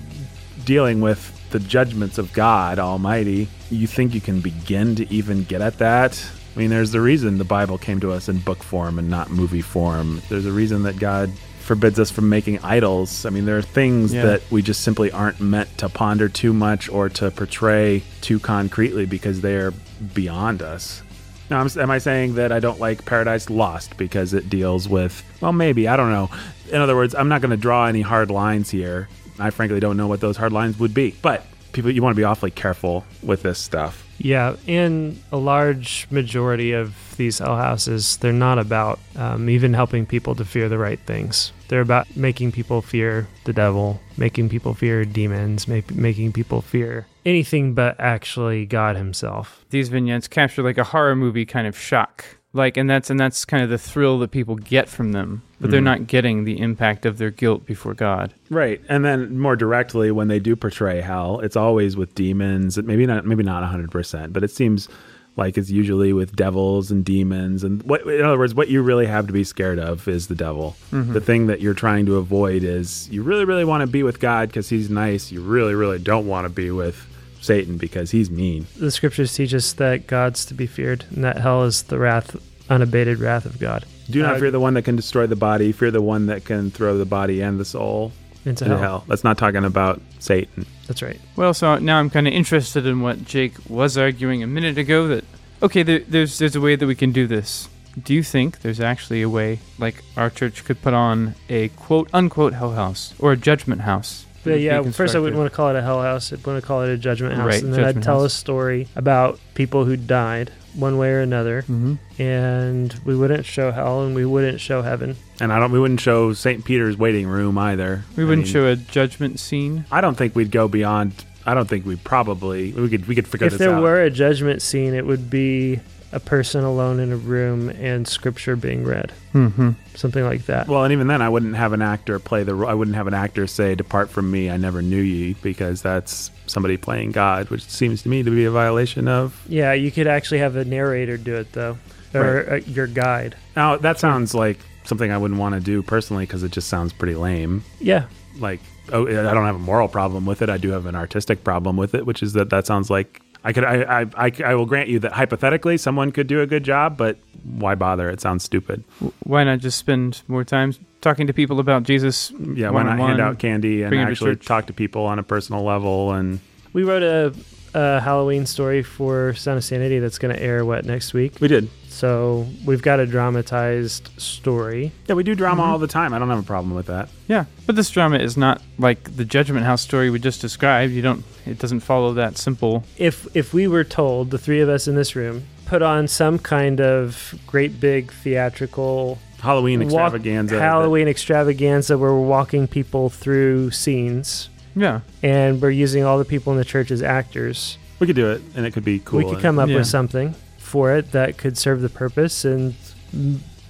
dealing 0.64 1.00
with 1.00 1.30
the 1.50 1.60
judgments 1.60 2.18
of 2.18 2.32
God 2.32 2.78
Almighty. 2.78 3.48
You 3.70 3.86
think 3.86 4.14
you 4.14 4.20
can 4.20 4.40
begin 4.40 4.94
to 4.96 5.12
even 5.12 5.44
get 5.44 5.60
at 5.60 5.78
that? 5.78 6.24
I 6.54 6.58
mean, 6.58 6.70
there's 6.70 6.92
the 6.92 7.00
reason 7.00 7.38
the 7.38 7.44
Bible 7.44 7.78
came 7.78 7.98
to 8.00 8.12
us 8.12 8.28
in 8.28 8.38
book 8.38 8.62
form 8.62 8.98
and 8.98 9.10
not 9.10 9.30
movie 9.30 9.60
form. 9.60 10.22
There's 10.28 10.46
a 10.46 10.52
reason 10.52 10.84
that 10.84 10.98
God 10.98 11.30
forbids 11.64 11.98
us 11.98 12.10
from 12.10 12.28
making 12.28 12.58
idols. 12.62 13.24
I 13.26 13.30
mean, 13.30 13.44
there 13.46 13.56
are 13.58 13.62
things 13.62 14.12
Yeah. 14.14 14.24
that 14.26 14.42
we 14.50 14.62
just 14.62 14.82
simply 14.82 15.10
aren't 15.10 15.40
meant 15.40 15.76
to 15.78 15.88
ponder 15.88 16.28
too 16.28 16.52
much 16.52 16.88
or 16.88 17.08
to 17.10 17.30
portray 17.30 18.02
too 18.20 18.38
concretely 18.38 19.06
because 19.06 19.40
they 19.40 19.56
are 19.56 19.72
beyond 20.14 20.62
us. 20.62 21.02
Now, 21.50 21.60
I'm, 21.60 21.68
am 21.78 21.90
I 21.90 21.98
saying 21.98 22.34
that 22.36 22.52
I 22.52 22.60
don't 22.60 22.80
like 22.80 23.04
Paradise 23.04 23.50
Lost 23.50 23.96
because 23.96 24.32
it 24.32 24.48
deals 24.48 24.88
with, 24.88 25.22
well, 25.40 25.52
maybe, 25.52 25.88
I 25.88 25.96
don't 25.96 26.10
know. 26.10 26.30
In 26.70 26.80
other 26.80 26.96
words, 26.96 27.14
I'm 27.14 27.28
not 27.28 27.40
going 27.42 27.50
to 27.50 27.56
draw 27.56 27.86
any 27.86 28.00
hard 28.00 28.30
lines 28.30 28.70
here. 28.70 29.08
I 29.38 29.50
frankly 29.50 29.80
don't 29.80 29.96
know 29.96 30.06
what 30.06 30.20
those 30.20 30.36
hard 30.36 30.52
lines 30.52 30.78
would 30.78 30.94
be. 30.94 31.14
But 31.20 31.44
people, 31.72 31.90
you 31.90 32.02
want 32.02 32.14
to 32.14 32.20
be 32.20 32.24
awfully 32.24 32.50
careful 32.50 33.04
with 33.22 33.42
this 33.42 33.58
stuff. 33.58 34.03
Yeah, 34.18 34.56
in 34.66 35.22
a 35.32 35.36
large 35.36 36.06
majority 36.10 36.72
of 36.72 37.16
these 37.16 37.38
hell 37.38 37.56
houses, 37.56 38.16
they're 38.18 38.32
not 38.32 38.58
about 38.58 38.98
um, 39.16 39.48
even 39.50 39.74
helping 39.74 40.06
people 40.06 40.34
to 40.36 40.44
fear 40.44 40.68
the 40.68 40.78
right 40.78 41.00
things. 41.00 41.52
They're 41.68 41.80
about 41.80 42.16
making 42.16 42.52
people 42.52 42.82
fear 42.82 43.26
the 43.44 43.52
devil, 43.52 44.00
making 44.16 44.48
people 44.48 44.74
fear 44.74 45.04
demons, 45.04 45.66
make, 45.66 45.94
making 45.94 46.32
people 46.32 46.60
fear 46.62 47.06
anything 47.24 47.74
but 47.74 47.98
actually 47.98 48.66
God 48.66 48.96
Himself. 48.96 49.64
These 49.70 49.88
vignettes 49.88 50.28
capture 50.28 50.62
like 50.62 50.78
a 50.78 50.84
horror 50.84 51.16
movie 51.16 51.46
kind 51.46 51.66
of 51.66 51.78
shock. 51.78 52.24
Like 52.54 52.76
and 52.76 52.88
that's 52.88 53.10
and 53.10 53.18
that's 53.20 53.44
kind 53.44 53.62
of 53.64 53.68
the 53.68 53.76
thrill 53.78 54.18
that 54.20 54.30
people 54.30 54.54
get 54.54 54.88
from 54.88 55.10
them, 55.12 55.42
but 55.60 55.70
they're 55.72 55.80
Mhm. 55.80 55.84
not 55.84 56.06
getting 56.06 56.44
the 56.44 56.60
impact 56.60 57.04
of 57.04 57.18
their 57.18 57.30
guilt 57.30 57.66
before 57.66 57.94
God. 57.94 58.32
Right. 58.48 58.80
And 58.88 59.04
then 59.04 59.38
more 59.38 59.56
directly, 59.56 60.10
when 60.12 60.28
they 60.28 60.38
do 60.38 60.54
portray 60.54 61.00
hell, 61.00 61.40
it's 61.40 61.56
always 61.56 61.96
with 61.96 62.14
demons. 62.14 62.80
Maybe 62.80 63.06
not, 63.06 63.26
maybe 63.26 63.42
not 63.42 63.64
100%, 63.64 64.32
but 64.32 64.44
it 64.44 64.52
seems 64.52 64.88
like 65.36 65.58
it's 65.58 65.68
usually 65.68 66.12
with 66.12 66.36
devils 66.36 66.92
and 66.92 67.04
demons. 67.04 67.64
And 67.64 67.82
what, 67.82 68.02
in 68.06 68.24
other 68.24 68.38
words, 68.38 68.54
what 68.54 68.68
you 68.68 68.82
really 68.82 69.06
have 69.06 69.26
to 69.26 69.32
be 69.32 69.42
scared 69.42 69.80
of 69.80 70.06
is 70.06 70.28
the 70.28 70.36
devil. 70.36 70.76
The 70.92 71.20
thing 71.20 71.48
that 71.48 71.60
you're 71.60 71.74
trying 71.74 72.06
to 72.06 72.18
avoid 72.18 72.62
is 72.62 73.08
you 73.10 73.24
really, 73.24 73.44
really 73.44 73.64
want 73.64 73.80
to 73.80 73.88
be 73.88 74.04
with 74.04 74.20
God 74.20 74.48
because 74.48 74.68
he's 74.68 74.88
nice. 74.88 75.32
You 75.32 75.40
really, 75.40 75.74
really 75.74 75.98
don't 75.98 76.28
want 76.28 76.44
to 76.44 76.50
be 76.50 76.70
with 76.70 77.04
Satan 77.44 77.76
because 77.76 78.10
he's 78.10 78.30
mean. 78.30 78.66
The 78.78 78.90
scriptures 78.90 79.34
teach 79.34 79.52
us 79.54 79.72
that 79.74 80.06
God's 80.06 80.44
to 80.46 80.54
be 80.54 80.66
feared, 80.66 81.04
and 81.14 81.22
that 81.24 81.38
hell 81.38 81.64
is 81.64 81.82
the 81.84 81.98
wrath, 81.98 82.36
unabated 82.70 83.18
wrath 83.20 83.44
of 83.44 83.58
God 83.60 83.84
Do 84.10 84.22
not 84.22 84.36
Uh, 84.36 84.38
fear 84.38 84.50
the 84.50 84.60
one 84.60 84.74
that 84.74 84.82
can 84.82 84.96
destroy 84.96 85.26
the 85.26 85.36
body. 85.36 85.72
Fear 85.72 85.90
the 85.90 86.02
one 86.02 86.26
that 86.26 86.44
can 86.44 86.70
throw 86.70 86.98
the 86.98 87.04
body 87.06 87.40
and 87.42 87.58
the 87.60 87.64
soul 87.64 88.12
into 88.44 88.64
into 88.64 88.76
hell. 88.76 88.78
hell. 88.78 89.04
That's 89.08 89.24
not 89.24 89.38
talking 89.38 89.64
about 89.64 90.00
Satan. 90.18 90.66
That's 90.86 91.00
right. 91.02 91.18
Well, 91.36 91.54
so 91.54 91.78
now 91.78 91.98
I'm 91.98 92.10
kind 92.10 92.26
of 92.26 92.32
interested 92.34 92.86
in 92.86 93.00
what 93.00 93.24
Jake 93.24 93.54
was 93.68 93.96
arguing 93.96 94.42
a 94.42 94.46
minute 94.46 94.76
ago. 94.78 95.08
That 95.08 95.24
okay, 95.62 95.82
there, 95.82 96.00
there's 96.00 96.38
there's 96.38 96.56
a 96.56 96.60
way 96.60 96.76
that 96.76 96.86
we 96.86 96.94
can 96.94 97.12
do 97.12 97.26
this. 97.26 97.68
Do 98.02 98.12
you 98.12 98.22
think 98.22 98.60
there's 98.60 98.80
actually 98.80 99.22
a 99.22 99.28
way, 99.28 99.60
like 99.78 100.02
our 100.16 100.28
church 100.28 100.64
could 100.64 100.82
put 100.82 100.92
on 100.94 101.36
a 101.48 101.68
quote 101.68 102.08
unquote 102.12 102.52
hell 102.54 102.72
house 102.72 103.14
or 103.18 103.32
a 103.32 103.36
judgment 103.36 103.82
house? 103.82 104.23
That 104.44 104.50
But 104.50 104.60
yeah, 104.60 104.82
first 104.90 105.14
I 105.14 105.18
wouldn't 105.18 105.38
want 105.38 105.50
to 105.50 105.56
call 105.56 105.70
it 105.70 105.76
a 105.76 105.82
hell 105.82 106.02
house. 106.02 106.32
I'd 106.32 106.44
want 106.46 106.60
to 106.60 106.66
call 106.66 106.82
it 106.82 106.90
a 106.90 106.96
judgment 106.96 107.34
house. 107.34 107.46
Right, 107.46 107.62
and 107.62 107.74
then 107.74 107.84
I'd 107.84 108.02
tell 108.02 108.20
house. 108.20 108.32
a 108.32 108.36
story 108.36 108.88
about 108.96 109.38
people 109.54 109.84
who 109.84 109.96
died 109.96 110.50
one 110.74 110.98
way 110.98 111.10
or 111.10 111.20
another. 111.20 111.64
Mhm. 111.68 111.98
And 112.18 112.94
we 113.04 113.16
wouldn't 113.16 113.44
show 113.46 113.70
hell 113.70 114.02
and 114.04 114.14
we 114.14 114.24
wouldn't 114.24 114.60
show 114.60 114.82
heaven. 114.82 115.16
And 115.40 115.52
I 115.52 115.58
don't. 115.58 115.72
We 115.72 115.78
wouldn't 115.80 116.00
show 116.00 116.32
St. 116.32 116.64
Peter's 116.64 116.96
waiting 116.96 117.26
room 117.26 117.58
either. 117.58 118.04
We 118.16 118.24
wouldn't 118.24 118.46
mean, 118.46 118.52
show 118.52 118.66
a 118.66 118.76
judgment 118.76 119.40
scene. 119.40 119.84
I 119.90 120.00
don't 120.00 120.16
think 120.16 120.34
we'd 120.34 120.50
go 120.50 120.68
beyond. 120.68 121.12
I 121.46 121.54
don't 121.54 121.68
think 121.68 121.84
we 121.84 121.96
probably 121.96 122.72
we 122.72 122.88
could 122.88 123.06
we 123.06 123.14
could 123.14 123.28
figure 123.28 123.46
if 123.46 123.52
this 123.54 123.58
there 123.58 123.80
were 123.80 124.00
a 124.00 124.10
judgment 124.10 124.62
scene, 124.62 124.94
it 124.94 125.06
would 125.06 125.28
be 125.28 125.80
a 126.14 126.20
person 126.20 126.64
alone 126.64 127.00
in 127.00 127.12
a 127.12 127.16
room 127.16 127.68
and 127.70 128.06
scripture 128.06 128.56
being 128.56 128.84
read. 128.84 129.12
Mm-hmm. 129.32 129.70
Something 129.94 130.24
like 130.24 130.46
that. 130.46 130.68
well, 130.68 130.84
and 130.84 130.92
even 130.92 131.08
then, 131.08 131.20
I 131.22 131.28
wouldn't 131.28 131.56
have 131.56 131.72
an 131.72 131.82
actor 131.82 132.18
play 132.18 132.44
the. 132.44 132.54
ro- 132.54 132.68
I 132.68 132.74
wouldn't 132.74 132.96
have 132.96 133.06
an 133.06 133.14
actor 133.14 133.46
say, 133.46 133.74
"Depart 133.74 134.10
from 134.10 134.30
me, 134.30 134.48
I 134.50 134.56
never 134.56 134.80
knew 134.82 135.00
ye," 135.00 135.34
because 135.42 135.82
that's 135.82 136.30
somebody 136.46 136.76
playing 136.76 137.10
God, 137.12 137.50
which 137.50 137.64
seems 137.64 138.02
to 138.02 138.08
me 138.08 138.22
to 138.22 138.30
be 138.30 138.44
a 138.44 138.50
violation 138.50 139.08
of. 139.08 139.44
Yeah, 139.48 139.72
you 139.72 139.90
could 139.90 140.06
actually 140.06 140.38
have 140.38 140.56
a 140.56 140.64
narrator 140.64 141.16
do 141.16 141.34
it 141.36 141.52
though, 141.52 141.78
or 142.14 142.52
uh, 142.54 142.56
your 142.66 142.86
guide. 142.86 143.36
Now 143.56 143.76
that 143.76 143.98
sounds 143.98 144.34
like 144.34 144.58
something 144.84 145.10
I 145.10 145.18
wouldn't 145.18 145.40
want 145.40 145.54
to 145.54 145.60
do 145.60 145.82
personally 145.82 146.24
because 146.26 146.42
it 146.42 146.52
just 146.52 146.68
sounds 146.68 146.92
pretty 146.92 147.14
lame. 147.14 147.64
Yeah, 147.80 148.04
Like, 148.38 148.60
oh, 148.92 149.06
I 149.06 149.32
don't 149.32 149.46
have 149.46 149.56
a 149.56 149.58
moral 149.58 149.88
problem 149.88 150.26
with 150.26 150.42
it. 150.42 150.50
I 150.50 150.58
do 150.58 150.70
have 150.70 150.84
an 150.86 150.94
artistic 150.94 151.42
problem 151.42 151.76
with 151.78 151.94
it, 151.94 152.04
which 152.04 152.22
is 152.22 152.34
that 152.34 152.50
that 152.50 152.66
sounds 152.66 152.90
like 152.90 153.22
I 153.44 153.52
could. 153.52 153.64
I 153.64 154.00
I 154.02 154.06
I, 154.16 154.32
I 154.44 154.54
will 154.54 154.66
grant 154.66 154.88
you 154.88 154.98
that 155.00 155.12
hypothetically 155.12 155.76
someone 155.76 156.10
could 156.12 156.26
do 156.26 156.40
a 156.40 156.46
good 156.46 156.64
job, 156.64 156.96
but 156.96 157.18
why 157.44 157.74
bother? 157.74 158.08
It 158.08 158.20
sounds 158.20 158.42
stupid. 158.42 158.82
Why 159.24 159.44
not 159.44 159.58
just 159.58 159.78
spend 159.78 160.22
more 160.28 160.44
time 160.44 160.72
talking 161.02 161.26
to 161.26 161.32
people 161.34 161.60
about 161.60 161.82
Jesus? 161.82 162.32
Yeah, 162.38 162.70
why 162.70 162.82
not 162.84 162.98
hand 162.98 163.20
out 163.20 163.38
candy 163.38 163.82
and 163.82 163.90
bring 163.90 164.00
'em 164.00 164.06
to 164.06 164.12
actually 164.12 164.36
talk 164.36 164.66
to 164.66 164.72
people 164.72 165.04
on 165.04 165.18
a 165.18 165.22
personal 165.22 165.62
level? 165.62 166.12
And 166.12 166.40
we 166.72 166.84
wrote 166.84 167.02
a, 167.02 167.34
a 167.74 168.00
Halloween 168.00 168.46
story 168.46 168.82
for 168.82 169.34
Sound 169.34 169.58
of 169.58 169.64
Sanity 169.64 169.98
that's 169.98 170.16
going 170.18 170.34
to 170.34 170.42
air 170.42 170.64
what 170.64 170.86
next 170.86 171.12
week. 171.12 171.36
we 171.40 171.48
did. 171.48 171.68
So 171.94 172.46
we've 172.66 172.82
got 172.82 172.98
a 172.98 173.06
dramatized 173.06 174.10
story. 174.20 174.90
Yeah, 175.06 175.14
we 175.14 175.22
do 175.22 175.34
drama 175.36 175.62
Mm-hmm. 175.62 175.70
all 175.70 175.78
the 175.78 175.86
time. 175.86 176.12
I 176.12 176.18
don't 176.18 176.28
have 176.28 176.40
a 176.40 176.42
problem 176.42 176.74
with 176.74 176.86
that. 176.86 177.08
Yeah, 177.28 177.44
but 177.66 177.76
this 177.76 177.88
drama 177.90 178.18
is 178.18 178.36
not 178.36 178.60
like 178.78 179.16
the 179.16 179.24
Judgment 179.24 179.64
House 179.64 179.80
story 179.82 180.10
we 180.10 180.18
just 180.18 180.40
described. 180.40 180.92
You 180.92 181.02
don't. 181.02 181.24
It 181.46 181.58
doesn't 181.60 181.80
follow 181.80 182.12
that 182.14 182.36
simple. 182.36 182.82
If 182.98 183.28
if 183.36 183.54
we 183.54 183.68
were 183.68 183.84
told 183.84 184.30
the 184.32 184.38
three 184.38 184.60
of 184.60 184.68
us 184.68 184.88
in 184.88 184.96
this 184.96 185.14
room 185.14 185.44
put 185.66 185.82
on 185.82 186.08
some 186.08 186.38
kind 186.38 186.80
of 186.80 187.34
great 187.46 187.78
big 187.80 188.12
theatrical 188.12 189.18
Halloween 189.40 189.80
walk- 189.88 190.12
extravaganza. 190.14 190.58
Halloween 190.60 191.06
extravaganza 191.08 191.96
where 191.96 192.12
we're 192.12 192.20
walking 192.26 192.66
people 192.66 193.08
through 193.08 193.70
scenes 193.70 194.48
Yeah, 194.74 195.00
and 195.22 195.62
we're 195.62 195.70
using 195.70 196.02
all 196.04 196.18
the 196.18 196.24
people 196.24 196.52
in 196.52 196.58
the 196.58 196.64
church 196.64 196.90
as 196.90 197.02
actors. 197.02 197.78
we 198.00 198.06
could 198.08 198.16
do 198.16 198.30
it, 198.32 198.42
and 198.56 198.66
it 198.66 198.72
could 198.72 198.84
be 198.84 198.98
cool. 199.04 199.18
we 199.20 199.24
could 199.24 199.40
come 199.40 199.58
up 199.58 199.68
Yeah. 199.68 199.76
with 199.76 199.86
something 199.86 200.34
for 200.74 200.92
it 200.96 201.12
that 201.12 201.38
could 201.38 201.56
serve 201.56 201.82
the 201.82 201.88
purpose 201.88 202.44
and 202.44 202.74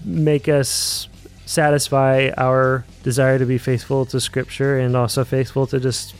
make 0.06 0.48
us 0.48 1.06
satisfy 1.44 2.30
our 2.38 2.82
desire 3.02 3.38
to 3.38 3.44
be 3.44 3.58
faithful 3.58 4.06
to 4.06 4.18
scripture 4.18 4.78
and 4.78 4.96
also 4.96 5.22
faithful 5.22 5.66
to 5.66 5.78
just 5.78 6.14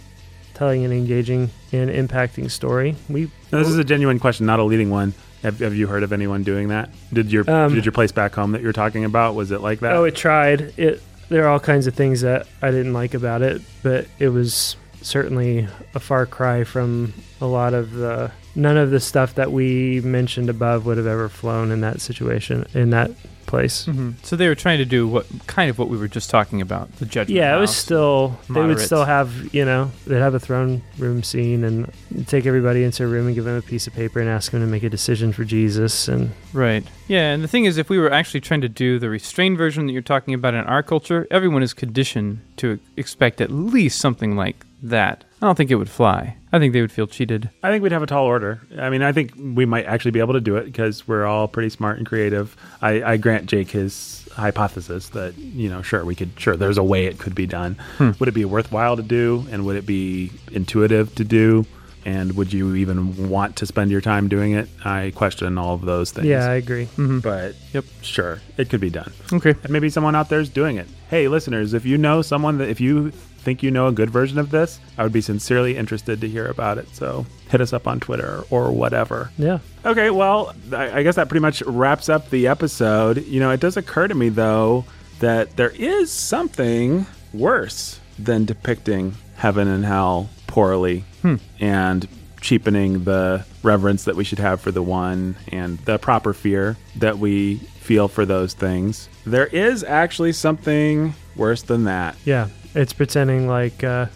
telling 0.53 0.85
an 0.85 0.93
engaging 0.93 1.49
and 1.73 1.89
impacting 1.89 2.51
story. 2.51 2.97
We 3.09 3.31
Now, 3.51 3.61
this 3.61 3.69
is 3.69 3.79
a 3.79 3.85
genuine 3.85 4.19
question, 4.19 4.45
not 4.45 4.61
a 4.61 4.63
leading 4.63 4.91
one. 4.91 5.15
Have, 5.43 5.61
have 5.61 5.75
you 5.75 5.87
heard 5.87 6.03
of 6.03 6.13
anyone 6.13 6.43
doing 6.43 6.69
that? 6.69 6.91
Did 7.11 7.33
your 7.33 7.51
Um, 7.51 7.75
did 7.75 7.87
your 7.87 7.93
place 7.93 8.13
back 8.13 8.35
home 8.35 8.53
that 8.53 8.61
you're 8.61 8.75
talking 8.75 9.07
about 9.07 9.35
was 9.35 9.53
it 9.53 9.63
like 9.63 9.81
that? 9.81 9.95
Oh, 9.95 10.05
it 10.05 10.15
tried. 10.15 10.75
It 10.77 11.03
there 11.31 11.45
are 11.45 11.49
all 11.49 11.61
kinds 11.61 11.87
of 11.87 11.95
things 11.95 12.21
that 12.21 12.47
I 12.61 12.71
didn't 12.71 12.93
like 12.93 13.15
about 13.15 13.41
it, 13.41 13.63
but 13.83 14.07
it 14.19 14.29
was 14.29 14.77
certainly 15.05 15.69
a 15.95 16.01
far 16.01 16.27
cry 16.27 16.65
from 16.65 17.13
a 17.41 17.47
lot 17.47 17.75
of 17.75 17.93
the 17.93 18.31
none 18.55 18.77
of 18.77 18.91
the 18.91 19.01
stuff 19.01 19.35
that 19.35 19.53
we 19.53 20.01
mentioned 20.01 20.49
above 20.49 20.87
would 20.87 20.97
have 20.97 21.07
ever 21.07 21.29
flown 21.29 21.71
in 21.71 21.81
that 21.81 22.01
situation 22.01 22.67
in 22.75 22.91
that 22.91 23.11
place. 23.47 23.85
hmm 23.85 24.13
so 24.23 24.37
they 24.37 24.49
were 24.49 24.55
trying 24.55 24.79
to 24.79 24.85
do 24.85 25.07
what 25.07 25.27
kind 25.47 25.69
of 25.71 25.79
what 25.79 25.89
we 25.89 25.99
were 25.99 26.09
just 26.09 26.31
talking 26.31 26.61
about. 26.61 26.91
The 26.97 27.05
Judgment. 27.05 27.37
Yeah, 27.37 27.57
it 27.57 27.61
was 27.61 27.75
still 27.77 28.39
they 28.49 28.63
would 28.63 28.81
still 28.81 29.05
have, 29.05 29.55
you 29.55 29.65
know, 29.65 29.91
they'd 30.07 30.19
have 30.19 30.35
a 30.35 30.41
throne 30.41 30.83
room 30.99 31.23
scene 31.23 31.63
and 31.63 31.93
take 32.27 32.47
everybody 32.47 32.83
into 32.85 33.05
a 33.05 33.07
room 33.07 33.27
and 33.27 33.35
give 33.35 33.45
them 33.45 33.57
a 33.57 33.63
piece 33.63 33.87
of 33.87 33.93
paper 33.93 34.19
and 34.21 34.29
ask 34.29 34.53
them 34.53 34.61
to 34.61 34.67
make 34.67 34.83
a 34.83 34.89
decision 34.91 35.33
for 35.33 35.45
Jesus 35.45 36.09
and 36.09 36.31
Right. 36.53 36.85
Yeah, 37.07 37.33
and 37.33 37.45
the 37.45 37.49
thing 37.49 37.65
is, 37.65 37.77
if 37.77 37.91
we 37.91 37.99
were 37.99 38.11
actually 38.11 38.41
trying 38.41 38.63
to 38.63 38.69
do 38.69 38.99
the 38.99 39.11
restrained 39.11 39.59
version 39.59 39.87
that 39.87 39.93
you're 39.93 40.03
talking 40.03 40.33
about 40.33 40.55
in 40.55 40.65
our 40.65 40.83
culture, 40.83 41.27
everyone 41.31 41.63
is 41.63 41.75
conditioned 41.75 42.41
to 42.57 42.79
expect 42.97 43.41
at 43.41 43.51
least 43.51 43.99
something 43.99 44.37
like 44.37 44.64
that. 44.85 45.25
I 45.43 45.47
don't 45.47 45.57
think 45.57 45.71
it 45.71 45.75
would 45.77 45.91
fly. 45.91 46.37
I 46.53 46.59
think 46.59 46.73
they 46.73 46.81
would 46.81 46.93
feel 46.93 47.07
cheated. 47.07 47.51
I 47.63 47.71
think 47.71 47.83
we'd 47.83 47.93
have 47.93 48.03
a 48.03 48.07
tall 48.07 48.25
order. 48.25 48.61
I 48.79 48.89
mean, 48.91 49.03
I 49.03 49.13
think 49.13 49.33
we 49.37 49.67
might 49.67 49.87
actually 49.87 50.13
be 50.13 50.21
able 50.21 50.35
to 50.35 50.41
do 50.41 50.57
it 50.57 50.65
because 50.65 51.07
we're 51.09 51.25
all 51.27 51.49
pretty 51.49 51.69
smart 51.71 51.99
and 51.99 52.07
creative. 52.07 52.57
I, 52.81 53.03
I 53.03 53.17
grant 53.17 53.47
Jake 53.47 53.71
his 53.71 54.29
hypothesis 54.33 55.09
that 55.11 55.37
you 55.39 55.69
know, 55.69 55.83
sure, 55.83 56.05
we 56.05 56.15
could, 56.15 56.31
sure, 56.39 56.57
there's 56.57 56.79
a 56.79 56.83
way 56.85 57.07
it 57.07 57.19
could 57.19 57.35
be 57.35 57.47
done. 57.47 57.75
Hmm. 57.99 58.13
Would 58.19 58.29
it 58.29 58.33
be 58.35 58.45
worthwhile 58.45 58.97
to 58.97 59.03
do, 59.03 59.45
and 59.51 59.65
would 59.67 59.77
it 59.77 59.87
be 59.87 60.31
intuitive 60.53 61.15
to 61.17 61.25
do? 61.25 61.67
And 62.07 62.37
would 62.37 62.53
you 62.53 62.75
even 62.75 63.31
want 63.31 63.57
to 63.57 63.67
spend 63.67 63.91
your 63.91 64.03
time 64.03 64.29
doing 64.29 64.53
it? 64.53 64.69
I 64.85 65.13
question 65.15 65.57
all 65.57 65.75
of 65.75 65.81
those 65.83 66.11
things. 66.13 66.27
yeah, 66.27 66.47
I 66.51 66.55
agree. 66.57 66.85
Mm-hmm. 66.85 67.21
but 67.21 67.55
Yep. 67.73 67.85
sure, 68.03 68.41
it 68.59 68.69
could 68.69 68.81
be 68.81 68.91
done. 68.91 69.11
Okay. 69.33 69.55
And 69.63 69.71
maybe 69.71 69.89
someone 69.89 70.15
out 70.15 70.29
there 70.29 70.41
is 70.41 70.51
doing 70.51 70.77
it. 70.77 70.87
Hey, 71.09 71.29
listeners, 71.29 71.73
if 71.73 71.87
you 71.87 71.97
know 71.97 72.21
someone 72.21 72.59
that 72.59 72.69
if 72.69 72.79
you 72.79 73.11
think 73.45 73.63
you 73.63 73.71
know 73.71 73.87
a 73.87 73.93
good 73.93 74.11
version 74.11 74.39
of 74.39 74.51
this, 74.51 74.81
I 74.99 75.03
would 75.03 75.13
be 75.13 75.21
sincerely 75.21 75.77
interested 75.77 76.21
to 76.21 76.29
hear 76.29 76.47
about 76.47 76.79
it. 76.79 76.89
So 76.95 77.27
hit 77.51 77.61
us 77.61 77.73
up 77.73 77.87
on 77.87 78.01
Twitter 78.01 78.43
or 78.51 78.73
whatever. 78.73 79.31
Yeah. 79.39 79.59
Okay, 79.85 80.11
well, 80.11 80.55
I 80.73 80.99
I 80.99 81.03
guess 81.03 81.17
that 81.17 81.29
pretty 81.29 81.43
much 81.43 81.63
wraps 81.63 82.09
up 82.09 82.31
the 82.31 82.49
episode. 82.49 83.25
You 83.27 83.41
know, 83.41 83.51
it 83.51 83.61
does 83.61 83.77
occur 83.77 84.09
to 84.09 84.15
me 84.15 84.31
though 84.31 84.85
that 85.21 85.57
there 85.57 85.71
is 85.71 86.11
something 86.11 87.07
worse 87.33 88.01
than 88.19 88.45
depicting 88.45 89.15
heaven 89.37 89.69
and 89.69 89.85
hell 89.85 90.29
poorly 90.47 91.05
hmm. 91.23 91.37
and 91.61 92.09
cheapening 92.41 93.05
the 93.05 93.45
reverence 93.63 94.05
that 94.05 94.17
we 94.17 94.23
should 94.23 94.39
have 94.39 94.61
for 94.61 94.71
the 94.71 94.83
one 94.83 95.35
and 95.49 95.79
the 95.81 95.99
proper 95.99 96.33
fear 96.33 96.77
that 96.97 97.19
we 97.19 97.57
feel 97.57 98.07
for 98.07 98.27
those 98.27 98.55
things. 98.55 99.09
There 99.25 99.47
is 99.47 99.83
actually 99.83 100.33
something 100.33 101.15
worse 101.37 101.63
than 101.63 101.85
that. 101.85 102.17
Yeah, 102.25 102.49
it's 102.75 102.93
pretending 102.93 103.47
like 103.49 103.85
uh, 103.85 104.07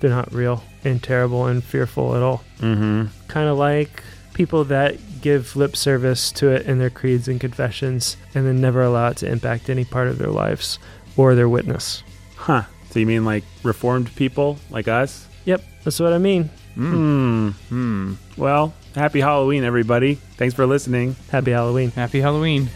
they're 0.00 0.10
not 0.10 0.32
real 0.32 0.62
and 0.84 1.02
terrible 1.02 1.46
and 1.46 1.62
fearful 1.62 2.14
at 2.14 2.22
all. 2.22 2.44
Mm-hmm. 2.60 3.06
Kind 3.28 3.48
of 3.48 3.58
like 3.58 4.02
people 4.34 4.64
that 4.64 4.96
give 5.20 5.56
lip 5.56 5.76
service 5.76 6.30
to 6.32 6.48
it 6.48 6.66
in 6.66 6.78
their 6.78 6.90
creeds 6.90 7.28
and 7.28 7.40
confessions 7.40 8.16
and 8.34 8.46
then 8.46 8.60
never 8.60 8.82
allow 8.82 9.08
it 9.08 9.16
to 9.18 9.30
impact 9.30 9.68
any 9.68 9.84
part 9.84 10.08
of 10.08 10.18
their 10.18 10.30
lives 10.30 10.78
or 11.16 11.34
their 11.34 11.48
witness. 11.48 12.02
Huh. 12.36 12.62
So 12.90 13.00
you 13.00 13.06
mean 13.06 13.24
like 13.24 13.44
reformed 13.62 14.14
people 14.14 14.58
like 14.70 14.88
us? 14.88 15.26
Yep, 15.44 15.62
that's 15.84 16.00
what 16.00 16.12
I 16.12 16.18
mean. 16.18 16.50
Hmm. 16.74 17.50
Hmm. 17.68 18.14
Well, 18.36 18.72
happy 18.94 19.20
Halloween, 19.20 19.64
everybody. 19.64 20.14
Thanks 20.14 20.54
for 20.54 20.66
listening. 20.66 21.16
Happy 21.30 21.50
Halloween. 21.50 21.90
Happy 21.90 22.20
Halloween. 22.20 22.70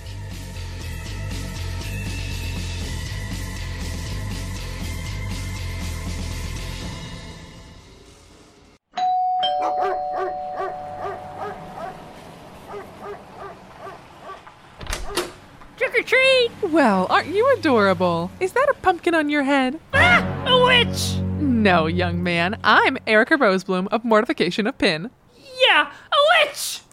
Adorable? 17.73 18.31
Is 18.39 18.53
that 18.53 18.69
a 18.69 18.75
pumpkin 18.75 19.15
on 19.15 19.31
your 19.31 19.45
head? 19.45 19.81
Ah, 19.95 20.45
a 20.47 20.63
witch! 20.63 21.17
No, 21.41 21.87
young 21.87 22.23
man. 22.23 22.61
I'm 22.63 22.99
Erica 23.07 23.39
Rosebloom 23.39 23.89
of 23.89 24.05
Mortification 24.05 24.67
of 24.67 24.75
Spin. 24.75 25.09
Yeah, 25.35 25.91
a 25.91 26.47
witch! 26.47 26.81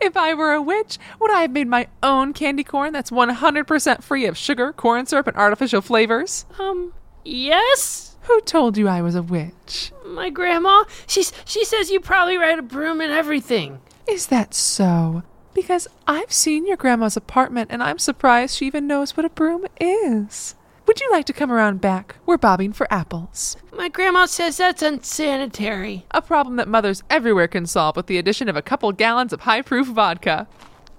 if 0.00 0.16
I 0.16 0.32
were 0.32 0.52
a 0.52 0.62
witch, 0.62 0.98
would 1.18 1.32
I 1.32 1.40
have 1.40 1.50
made 1.50 1.66
my 1.66 1.88
own 2.04 2.34
candy 2.34 2.62
corn 2.62 2.92
that's 2.92 3.10
100% 3.10 4.04
free 4.04 4.26
of 4.26 4.38
sugar, 4.38 4.72
corn 4.72 5.06
syrup, 5.06 5.26
and 5.26 5.36
artificial 5.36 5.80
flavors? 5.80 6.46
Um, 6.56 6.92
yes? 7.24 8.14
Who 8.22 8.40
told 8.42 8.78
you 8.78 8.86
I 8.86 9.02
was 9.02 9.16
a 9.16 9.24
witch? 9.24 9.90
My 10.06 10.30
grandma, 10.30 10.84
she's, 11.08 11.32
she 11.44 11.64
says 11.64 11.90
you 11.90 11.98
probably 11.98 12.38
ride 12.38 12.60
a 12.60 12.62
broom 12.62 13.00
and 13.00 13.10
everything. 13.10 13.80
Is 14.06 14.28
that 14.28 14.54
so? 14.54 15.24
Because 15.54 15.86
I've 16.06 16.32
seen 16.32 16.66
your 16.66 16.76
grandma's 16.76 17.16
apartment 17.16 17.70
and 17.70 17.82
I'm 17.82 17.98
surprised 17.98 18.56
she 18.56 18.66
even 18.66 18.86
knows 18.86 19.16
what 19.16 19.24
a 19.24 19.30
broom 19.30 19.66
is. 19.80 20.56
Would 20.86 21.00
you 21.00 21.08
like 21.10 21.24
to 21.26 21.32
come 21.32 21.50
around 21.50 21.80
back? 21.80 22.16
We're 22.26 22.36
bobbing 22.36 22.72
for 22.72 22.92
apples. 22.92 23.56
My 23.72 23.88
grandma 23.88 24.26
says 24.26 24.58
that's 24.58 24.82
unsanitary. 24.82 26.04
A 26.10 26.20
problem 26.20 26.56
that 26.56 26.68
mothers 26.68 27.02
everywhere 27.08 27.48
can 27.48 27.66
solve 27.66 27.96
with 27.96 28.06
the 28.06 28.18
addition 28.18 28.48
of 28.48 28.56
a 28.56 28.62
couple 28.62 28.92
gallons 28.92 29.32
of 29.32 29.42
high 29.42 29.62
proof 29.62 29.86
vodka. 29.86 30.46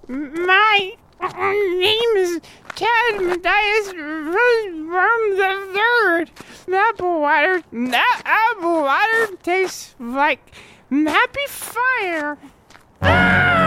My 0.08 0.94
name 1.20 2.16
is 2.16 2.40
Ted 2.74 3.20
Matthias 3.20 3.92
Roseworm 3.92 5.36
the 5.36 5.78
Third. 5.78 6.30
Apple 6.74 7.20
water, 7.20 7.62
that 7.72 8.22
apple 8.24 8.82
water 8.82 9.36
tastes 9.42 9.94
like 10.00 10.40
happy 10.90 11.46
fire. 11.46 12.38
Ah! 13.02 13.65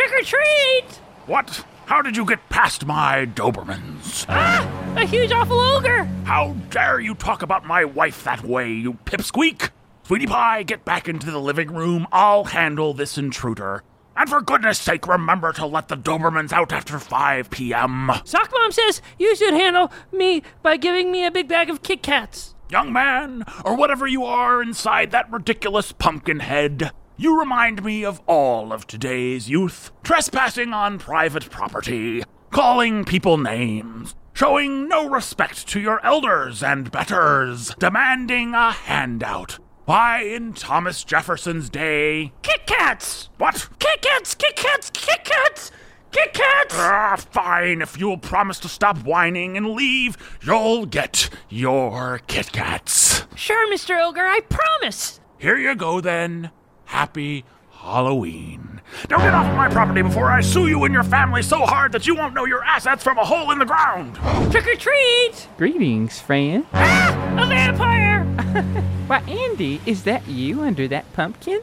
Trick 0.00 0.22
or 0.22 0.24
treat! 0.24 0.96
What? 1.26 1.66
How 1.84 2.00
did 2.00 2.16
you 2.16 2.24
get 2.24 2.48
past 2.48 2.86
my 2.86 3.26
Dobermans? 3.26 4.24
Ah, 4.30 4.94
a 4.96 5.04
huge 5.04 5.30
awful 5.30 5.60
ogre! 5.60 6.04
How 6.24 6.54
dare 6.70 7.00
you 7.00 7.14
talk 7.14 7.42
about 7.42 7.66
my 7.66 7.84
wife 7.84 8.24
that 8.24 8.42
way, 8.42 8.72
you 8.72 8.94
pipsqueak? 9.04 9.68
Sweetie 10.04 10.26
Pie, 10.26 10.62
get 10.62 10.86
back 10.86 11.06
into 11.06 11.30
the 11.30 11.38
living 11.38 11.74
room. 11.74 12.06
I'll 12.12 12.44
handle 12.44 12.94
this 12.94 13.18
intruder. 13.18 13.82
And 14.16 14.26
for 14.26 14.40
goodness 14.40 14.78
sake, 14.78 15.06
remember 15.06 15.52
to 15.52 15.66
let 15.66 15.88
the 15.88 15.98
Dobermans 15.98 16.52
out 16.52 16.72
after 16.72 16.98
5 16.98 17.50
p.m. 17.50 18.10
Sock 18.24 18.50
Mom 18.54 18.72
says 18.72 19.02
you 19.18 19.36
should 19.36 19.52
handle 19.52 19.92
me 20.12 20.42
by 20.62 20.78
giving 20.78 21.12
me 21.12 21.26
a 21.26 21.30
big 21.30 21.46
bag 21.46 21.68
of 21.68 21.82
Kit 21.82 22.02
Kats. 22.02 22.54
Young 22.70 22.90
man, 22.90 23.44
or 23.66 23.76
whatever 23.76 24.06
you 24.06 24.24
are 24.24 24.62
inside 24.62 25.10
that 25.10 25.30
ridiculous 25.30 25.92
pumpkin 25.92 26.40
head, 26.40 26.90
you 27.20 27.38
remind 27.38 27.84
me 27.84 28.02
of 28.02 28.18
all 28.26 28.72
of 28.72 28.86
today's 28.86 29.50
youth 29.50 29.92
trespassing 30.02 30.72
on 30.72 30.98
private 30.98 31.50
property, 31.50 32.22
calling 32.50 33.04
people 33.04 33.36
names, 33.36 34.14
showing 34.32 34.88
no 34.88 35.06
respect 35.06 35.68
to 35.68 35.78
your 35.78 36.02
elders 36.02 36.62
and 36.62 36.90
betters, 36.90 37.74
demanding 37.78 38.54
a 38.54 38.72
handout. 38.72 39.58
Why, 39.84 40.22
in 40.22 40.54
Thomas 40.54 41.04
Jefferson's 41.04 41.68
day. 41.68 42.32
Kit 42.40 42.66
Kats! 42.66 43.28
What? 43.36 43.68
Kit 43.78 44.00
Kats! 44.00 44.34
Kit 44.34 44.56
Kats! 44.56 44.88
Kit 44.88 45.22
Kats! 45.22 45.70
Kit 46.12 46.32
Kats! 46.32 46.74
Ah, 46.78 47.16
fine. 47.16 47.82
If 47.82 47.98
you'll 47.98 48.16
promise 48.16 48.58
to 48.60 48.68
stop 48.68 48.96
whining 49.04 49.58
and 49.58 49.72
leave, 49.72 50.16
you'll 50.42 50.86
get 50.86 51.28
your 51.50 52.20
Kit 52.28 52.50
Kats. 52.52 53.26
Sure, 53.34 53.70
Mr. 53.70 54.02
Ogre, 54.02 54.26
I 54.26 54.40
promise. 54.40 55.20
Here 55.36 55.58
you 55.58 55.74
go 55.74 56.00
then. 56.00 56.50
Happy 56.90 57.44
Halloween. 57.70 58.80
Now 59.08 59.18
get 59.18 59.32
off 59.32 59.46
my 59.56 59.68
property 59.68 60.02
before 60.02 60.28
I 60.28 60.40
sue 60.40 60.66
you 60.66 60.82
and 60.82 60.92
your 60.92 61.04
family 61.04 61.40
so 61.40 61.60
hard 61.60 61.92
that 61.92 62.04
you 62.04 62.16
won't 62.16 62.34
know 62.34 62.46
your 62.46 62.64
assets 62.64 63.04
from 63.04 63.16
a 63.16 63.24
hole 63.24 63.52
in 63.52 63.60
the 63.60 63.64
ground. 63.64 64.16
Trick 64.50 64.66
or 64.66 64.74
treat! 64.74 65.46
Greetings, 65.56 66.18
friend. 66.18 66.66
Ah, 66.72 67.36
a 67.40 67.46
vampire! 67.46 68.24
Why, 69.06 69.20
Andy, 69.20 69.80
is 69.86 70.02
that 70.02 70.26
you 70.26 70.62
under 70.62 70.88
that 70.88 71.10
pumpkin? 71.12 71.60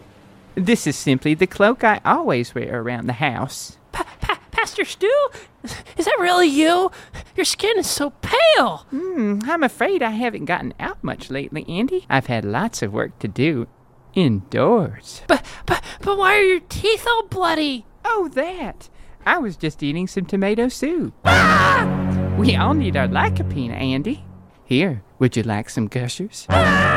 This 0.56 0.88
is 0.88 0.96
simply 0.96 1.34
the 1.34 1.46
cloak 1.46 1.84
I 1.84 2.00
always 2.06 2.56
wear 2.56 2.82
around 2.82 3.08
the 3.08 3.14
house. 3.14 3.76
Pa- 3.92 4.08
pa- 4.22 4.40
Pastor 4.52 4.86
Stu? 4.86 5.12
Is 5.98 6.06
that 6.06 6.18
really 6.22 6.48
you? 6.48 6.90
Your 7.36 7.46
skin 7.46 7.78
is 7.78 7.88
so 7.90 8.12
pale. 8.22 8.78
Hmm, 8.92 9.40
I'm 9.44 9.62
afraid 9.62 10.02
I 10.02 10.12
haven't 10.12 10.46
gotten 10.46 10.74
out 10.80 11.04
much 11.04 11.30
lately, 11.30 11.66
Andy. 11.68 12.06
I've 12.10 12.28
had 12.28 12.46
lots 12.46 12.82
of 12.82 12.94
work 12.94 13.20
to 13.20 13.28
do 13.28 13.68
indoors. 14.18 15.22
But, 15.28 15.46
but, 15.68 15.84
but 16.02 16.18
why 16.18 16.36
are 16.38 16.44
your 16.44 16.60
teeth 16.62 17.06
all 17.08 17.28
bloody? 17.28 17.86
Oh, 18.04 18.30
that. 18.34 18.90
I 19.26 19.38
was 19.38 19.56
just 19.56 19.84
eating 19.84 20.08
some 20.08 20.26
tomato 20.26 20.70
soup. 20.70 21.14
Ah! 21.24 22.36
We 22.38 22.56
all 22.56 22.74
need 22.74 22.98
our 22.98 23.08
lycopene, 23.08 23.72
Andy. 23.72 24.26
Here, 24.66 25.04
would 25.20 25.38
you 25.38 25.44
like 25.44 25.70
some 25.70 25.88
gushers? 25.88 26.48
Ah! 26.50 26.97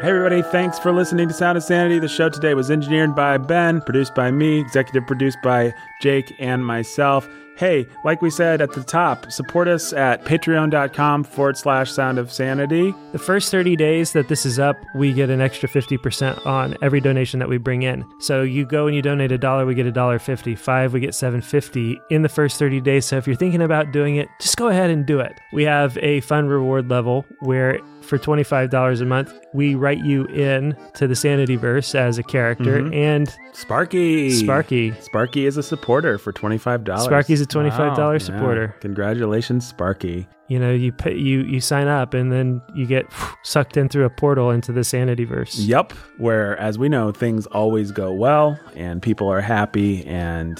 Hey, 0.00 0.10
everybody, 0.10 0.42
thanks 0.42 0.78
for 0.78 0.92
listening 0.92 1.26
to 1.26 1.34
Sound 1.34 1.58
of 1.58 1.64
Sanity. 1.64 1.98
The 1.98 2.06
show 2.06 2.28
today 2.28 2.54
was 2.54 2.70
engineered 2.70 3.16
by 3.16 3.36
Ben, 3.36 3.80
produced 3.80 4.14
by 4.14 4.30
me, 4.30 4.60
executive 4.60 5.04
produced 5.08 5.38
by 5.42 5.74
Jake 6.00 6.32
and 6.38 6.64
myself. 6.64 7.28
Hey, 7.56 7.88
like 8.04 8.22
we 8.22 8.30
said 8.30 8.60
at 8.60 8.70
the 8.70 8.84
top, 8.84 9.32
support 9.32 9.66
us 9.66 9.92
at 9.92 10.24
patreon.com 10.24 11.24
forward 11.24 11.58
slash 11.58 11.90
sound 11.90 12.16
of 12.16 12.30
sanity. 12.30 12.94
The 13.10 13.18
first 13.18 13.50
30 13.50 13.74
days 13.74 14.12
that 14.12 14.28
this 14.28 14.46
is 14.46 14.60
up, 14.60 14.76
we 14.94 15.12
get 15.12 15.30
an 15.30 15.40
extra 15.40 15.68
50% 15.68 16.46
on 16.46 16.76
every 16.80 17.00
donation 17.00 17.40
that 17.40 17.48
we 17.48 17.58
bring 17.58 17.82
in. 17.82 18.04
So 18.20 18.42
you 18.42 18.64
go 18.64 18.86
and 18.86 18.94
you 18.94 19.02
donate 19.02 19.32
a 19.32 19.38
dollar, 19.38 19.66
we 19.66 19.74
get 19.74 19.86
a 19.86 19.90
dollar 19.90 20.20
fifty. 20.20 20.54
Five, 20.54 20.92
we 20.92 21.00
get 21.00 21.16
750 21.16 22.00
in 22.10 22.22
the 22.22 22.28
first 22.28 22.60
30 22.60 22.80
days. 22.80 23.04
So 23.04 23.16
if 23.16 23.26
you're 23.26 23.34
thinking 23.34 23.62
about 23.62 23.90
doing 23.90 24.14
it, 24.14 24.28
just 24.40 24.56
go 24.56 24.68
ahead 24.68 24.90
and 24.90 25.04
do 25.04 25.18
it. 25.18 25.40
We 25.52 25.64
have 25.64 25.98
a 25.98 26.20
fun 26.20 26.46
reward 26.46 26.88
level 26.88 27.26
where 27.40 27.80
for 28.08 28.18
$25 28.18 29.00
a 29.00 29.04
month, 29.04 29.32
we 29.52 29.74
write 29.74 29.98
you 30.04 30.24
in 30.26 30.76
to 30.94 31.06
the 31.06 31.14
Sanityverse 31.14 31.94
as 31.94 32.18
a 32.18 32.22
character 32.22 32.80
Mhm. 32.82 32.94
and 32.94 33.36
Sparky. 33.52 34.30
Sparky. 34.30 34.92
Sparky 35.00 35.46
is 35.46 35.56
a 35.56 35.62
supporter 35.62 36.18
for 36.18 36.32
$25. 36.32 37.04
Sparky's 37.04 37.40
a 37.40 37.46
$25 37.46 38.20
Yeah, 38.20 38.26
supporter. 38.26 38.74
Congratulations, 38.80 39.66
Sparky. 39.66 40.26
You 40.48 40.58
know, 40.58 40.70
you 40.72 40.92
pay, 40.92 41.14
you 41.14 41.40
you 41.42 41.60
sign 41.60 41.88
up 41.88 42.14
and 42.14 42.32
then 42.32 42.62
you 42.74 42.86
get 42.86 43.04
sucked 43.44 43.76
in 43.76 43.88
through 43.90 44.06
a 44.06 44.10
portal 44.10 44.50
into 44.50 44.72
the 44.72 44.80
Sanityverse. 44.80 45.56
Yep. 45.58 45.92
Where, 46.16 46.58
as 46.58 46.78
we 46.78 46.88
know, 46.88 47.12
things 47.12 47.44
always 47.46 47.92
go 47.92 48.12
well 48.12 48.58
and 48.74 49.02
people 49.02 49.30
are 49.30 49.42
happy 49.42 50.06
and 50.06 50.58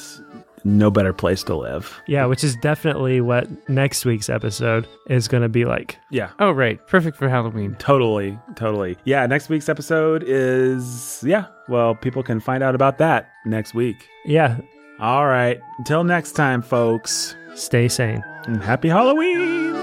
no 0.65 0.91
better 0.91 1.13
place 1.13 1.43
to 1.45 1.55
live. 1.57 2.01
Yeah, 2.07 2.27
which 2.27 2.43
is 2.45 2.57
definitely 2.57 3.21
what 3.21 3.49
next 3.69 4.05
week's 4.05 4.29
episode 4.29 4.87
is 5.09 5.29
going 5.29 5.43
to 5.43 5.49
be 5.49 5.65
like. 5.65 5.99
Yeah. 6.11 6.31
Oh, 6.39 6.51
right. 6.51 6.85
Perfect 6.87 7.17
for 7.17 7.29
Halloween. 7.29 7.77
Totally. 7.79 8.39
Totally. 8.57 8.97
Yeah. 9.05 9.27
Next 9.27 9.49
week's 9.49 9.69
episode 9.69 10.25
is, 10.27 11.23
yeah. 11.27 11.47
Well, 11.69 11.95
people 11.95 12.23
can 12.23 12.41
find 12.41 12.63
out 12.63 12.75
about 12.75 12.99
that 12.99 13.31
next 13.47 13.75
week. 13.75 13.97
Yeah, 14.25 14.59
All 15.01 15.27
right. 15.27 15.61
Until 15.79 16.03
next 16.05 16.33
time, 16.33 16.61
folks. 16.63 17.37
stay 17.55 17.89
sane. 17.89 18.23
And 18.47 18.63
happy 18.63 18.89
Halloween. 18.89 19.77